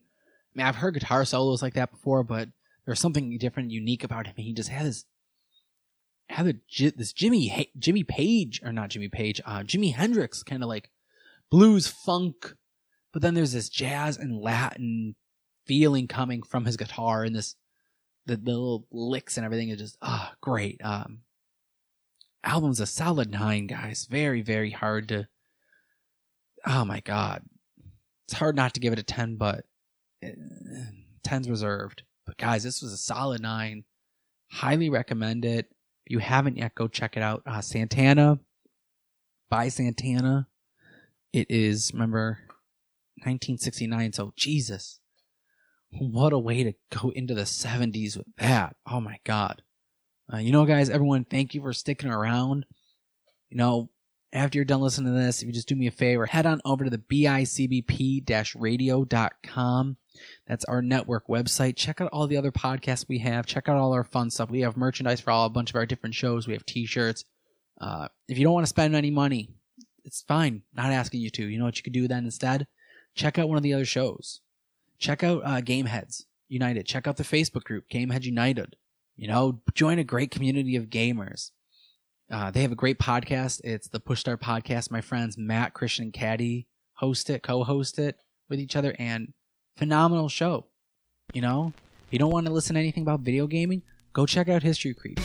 mean 0.58 0.66
I've 0.66 0.76
heard 0.76 0.94
guitar 0.94 1.24
solos 1.24 1.62
like 1.62 1.74
that 1.74 1.90
before, 1.90 2.22
but 2.22 2.48
there's 2.84 3.00
something 3.00 3.36
different, 3.38 3.70
unique 3.70 4.04
about 4.04 4.26
him. 4.26 4.34
He 4.36 4.52
just 4.52 4.68
has 4.68 5.04
had 6.28 6.46
a, 6.46 6.90
this 6.90 7.12
Jimmy 7.12 7.70
Jimmy 7.78 8.04
Page 8.04 8.60
or 8.64 8.72
not 8.72 8.90
Jimmy 8.90 9.08
Page, 9.08 9.40
uh, 9.46 9.60
Jimi 9.60 9.94
Hendrix 9.94 10.42
kind 10.42 10.62
of 10.62 10.68
like 10.68 10.90
blues 11.50 11.86
funk, 11.86 12.54
but 13.12 13.22
then 13.22 13.34
there's 13.34 13.52
this 13.52 13.68
jazz 13.68 14.18
and 14.18 14.40
Latin 14.40 15.14
feeling 15.64 16.08
coming 16.08 16.42
from 16.42 16.64
his 16.64 16.76
guitar 16.76 17.24
and 17.24 17.34
this 17.34 17.54
the, 18.26 18.36
the 18.36 18.50
little 18.50 18.86
licks 18.90 19.36
and 19.36 19.44
everything 19.46 19.70
is 19.70 19.78
just 19.78 19.96
ah 20.02 20.30
oh, 20.32 20.36
great. 20.40 20.80
Um, 20.84 21.20
album's 22.44 22.80
a 22.80 22.86
solid 22.86 23.30
nine, 23.30 23.66
guys. 23.66 24.06
Very 24.10 24.42
very 24.42 24.70
hard 24.70 25.08
to. 25.08 25.28
Oh 26.66 26.84
my 26.84 27.00
god, 27.00 27.42
it's 28.26 28.34
hard 28.34 28.56
not 28.56 28.74
to 28.74 28.80
give 28.80 28.92
it 28.92 28.98
a 28.98 29.04
ten, 29.04 29.36
but 29.36 29.64
uh, 30.24 30.28
ten's 31.22 31.48
reserved. 31.48 32.02
But 32.26 32.36
guys, 32.36 32.62
this 32.62 32.82
was 32.82 32.92
a 32.92 32.98
solid 32.98 33.40
nine. 33.40 33.84
Highly 34.50 34.90
recommend 34.90 35.44
it. 35.44 35.66
If 36.06 36.12
you 36.12 36.18
haven't 36.18 36.56
yet, 36.56 36.74
go 36.74 36.88
check 36.88 37.16
it 37.16 37.22
out. 37.22 37.42
Uh, 37.46 37.60
Santana 37.60 38.38
by 39.48 39.68
Santana. 39.68 40.48
It 41.32 41.50
is, 41.50 41.90
remember, 41.92 42.38
1969. 43.24 44.12
So, 44.12 44.32
Jesus. 44.36 45.00
What 45.90 46.32
a 46.32 46.38
way 46.38 46.64
to 46.64 46.74
go 46.90 47.10
into 47.10 47.34
the 47.34 47.42
70s 47.42 48.16
with 48.16 48.26
that. 48.36 48.76
Oh 48.86 49.00
my 49.00 49.18
God. 49.24 49.62
Uh, 50.32 50.38
you 50.38 50.52
know, 50.52 50.66
guys, 50.66 50.90
everyone, 50.90 51.24
thank 51.24 51.54
you 51.54 51.62
for 51.62 51.72
sticking 51.72 52.10
around. 52.10 52.66
You 53.48 53.56
know, 53.56 53.90
after 54.32 54.58
you're 54.58 54.64
done 54.64 54.80
listening 54.80 55.12
to 55.12 55.18
this, 55.18 55.40
if 55.40 55.46
you 55.46 55.52
just 55.52 55.68
do 55.68 55.76
me 55.76 55.86
a 55.86 55.90
favor, 55.90 56.26
head 56.26 56.46
on 56.46 56.60
over 56.64 56.84
to 56.84 56.90
the 56.90 56.98
bicbp-radio.com. 56.98 59.96
That's 60.46 60.64
our 60.66 60.82
network 60.82 61.28
website. 61.28 61.76
Check 61.76 62.00
out 62.00 62.10
all 62.12 62.26
the 62.26 62.36
other 62.36 62.52
podcasts 62.52 63.06
we 63.08 63.18
have. 63.20 63.46
Check 63.46 63.68
out 63.68 63.76
all 63.76 63.92
our 63.92 64.04
fun 64.04 64.30
stuff. 64.30 64.50
We 64.50 64.60
have 64.60 64.76
merchandise 64.76 65.20
for 65.20 65.30
all 65.30 65.46
a 65.46 65.50
bunch 65.50 65.70
of 65.70 65.76
our 65.76 65.86
different 65.86 66.14
shows. 66.14 66.46
We 66.46 66.54
have 66.54 66.66
t-shirts. 66.66 67.24
Uh, 67.80 68.08
if 68.26 68.38
you 68.38 68.44
don't 68.44 68.54
want 68.54 68.66
to 68.66 68.70
spend 68.70 68.94
any 68.94 69.10
money, 69.10 69.50
it's 70.04 70.22
fine. 70.22 70.62
Not 70.74 70.92
asking 70.92 71.20
you 71.20 71.30
to. 71.30 71.46
You 71.46 71.58
know 71.58 71.64
what 71.64 71.76
you 71.76 71.82
could 71.82 71.92
do 71.92 72.08
then 72.08 72.24
instead? 72.24 72.66
Check 73.14 73.38
out 73.38 73.48
one 73.48 73.56
of 73.56 73.62
the 73.62 73.74
other 73.74 73.84
shows. 73.84 74.40
Check 74.98 75.22
out 75.22 75.42
uh, 75.44 75.60
Gameheads 75.60 76.24
United. 76.48 76.86
Check 76.86 77.06
out 77.06 77.16
the 77.16 77.22
Facebook 77.22 77.64
group 77.64 77.88
Gameheads 77.88 78.24
United. 78.24 78.76
You 79.16 79.28
know, 79.28 79.60
join 79.74 79.98
a 79.98 80.04
great 80.04 80.30
community 80.30 80.76
of 80.76 80.86
gamers. 80.86 81.50
Uh, 82.30 82.50
they 82.50 82.60
have 82.60 82.72
a 82.72 82.76
great 82.76 82.98
podcast. 82.98 83.60
It's 83.64 83.88
the 83.88 84.00
Push 84.00 84.20
Start 84.20 84.42
Podcast. 84.42 84.90
My 84.90 85.00
friends 85.00 85.38
Matt, 85.38 85.72
Christian, 85.72 86.04
and 86.04 86.12
Caddy 86.12 86.66
host 86.94 87.30
it, 87.30 87.42
co-host 87.42 87.98
it 87.98 88.16
with 88.50 88.60
each 88.60 88.76
other, 88.76 88.94
and 88.98 89.32
phenomenal 89.76 90.28
show. 90.28 90.66
You 91.32 91.40
know, 91.40 91.72
if 92.06 92.12
you 92.12 92.18
don't 92.18 92.30
want 92.30 92.46
to 92.46 92.52
listen 92.52 92.74
to 92.74 92.80
anything 92.80 93.02
about 93.02 93.20
video 93.20 93.46
gaming, 93.46 93.82
go 94.12 94.26
check 94.26 94.48
out 94.48 94.62
History 94.62 94.92
Creeps. 94.92 95.22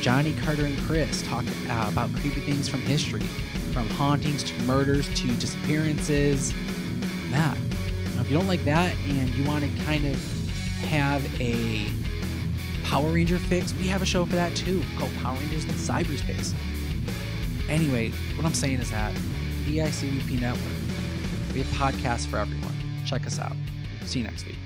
Johnny 0.00 0.34
Carter 0.44 0.64
and 0.64 0.76
Chris 0.80 1.22
talk 1.22 1.44
uh, 1.68 1.88
about 1.92 2.12
creepy 2.16 2.40
things 2.40 2.68
from 2.68 2.80
history, 2.80 3.20
from 3.72 3.88
hauntings 3.90 4.42
to 4.42 4.62
murders 4.62 5.08
to 5.20 5.28
disappearances. 5.36 6.52
That. 7.30 7.56
Now, 8.16 8.22
if 8.22 8.30
you 8.30 8.36
don't 8.36 8.48
like 8.48 8.64
that 8.64 8.96
and 9.06 9.28
you 9.30 9.44
want 9.44 9.64
to 9.64 9.84
kind 9.84 10.04
of 10.04 10.16
have 10.88 11.22
a 11.40 11.86
Power 12.90 13.12
Ranger 13.12 13.38
fix, 13.38 13.72
we 13.74 13.86
have 13.86 14.02
a 14.02 14.04
show 14.04 14.26
for 14.26 14.34
that 14.34 14.52
too 14.56 14.82
called 14.98 15.12
Power 15.22 15.36
Rangers 15.36 15.64
in 15.64 15.70
Cyberspace. 15.70 16.52
Anyway, 17.68 18.10
what 18.34 18.44
I'm 18.44 18.52
saying 18.52 18.80
is 18.80 18.90
that 18.90 19.14
BICBP 19.64 20.40
Network, 20.40 21.54
we 21.54 21.62
have 21.62 21.68
podcasts 21.68 22.26
for 22.26 22.38
everyone. 22.38 22.74
Check 23.06 23.28
us 23.28 23.38
out. 23.38 23.54
See 24.06 24.18
you 24.18 24.24
next 24.24 24.44
week. 24.44 24.56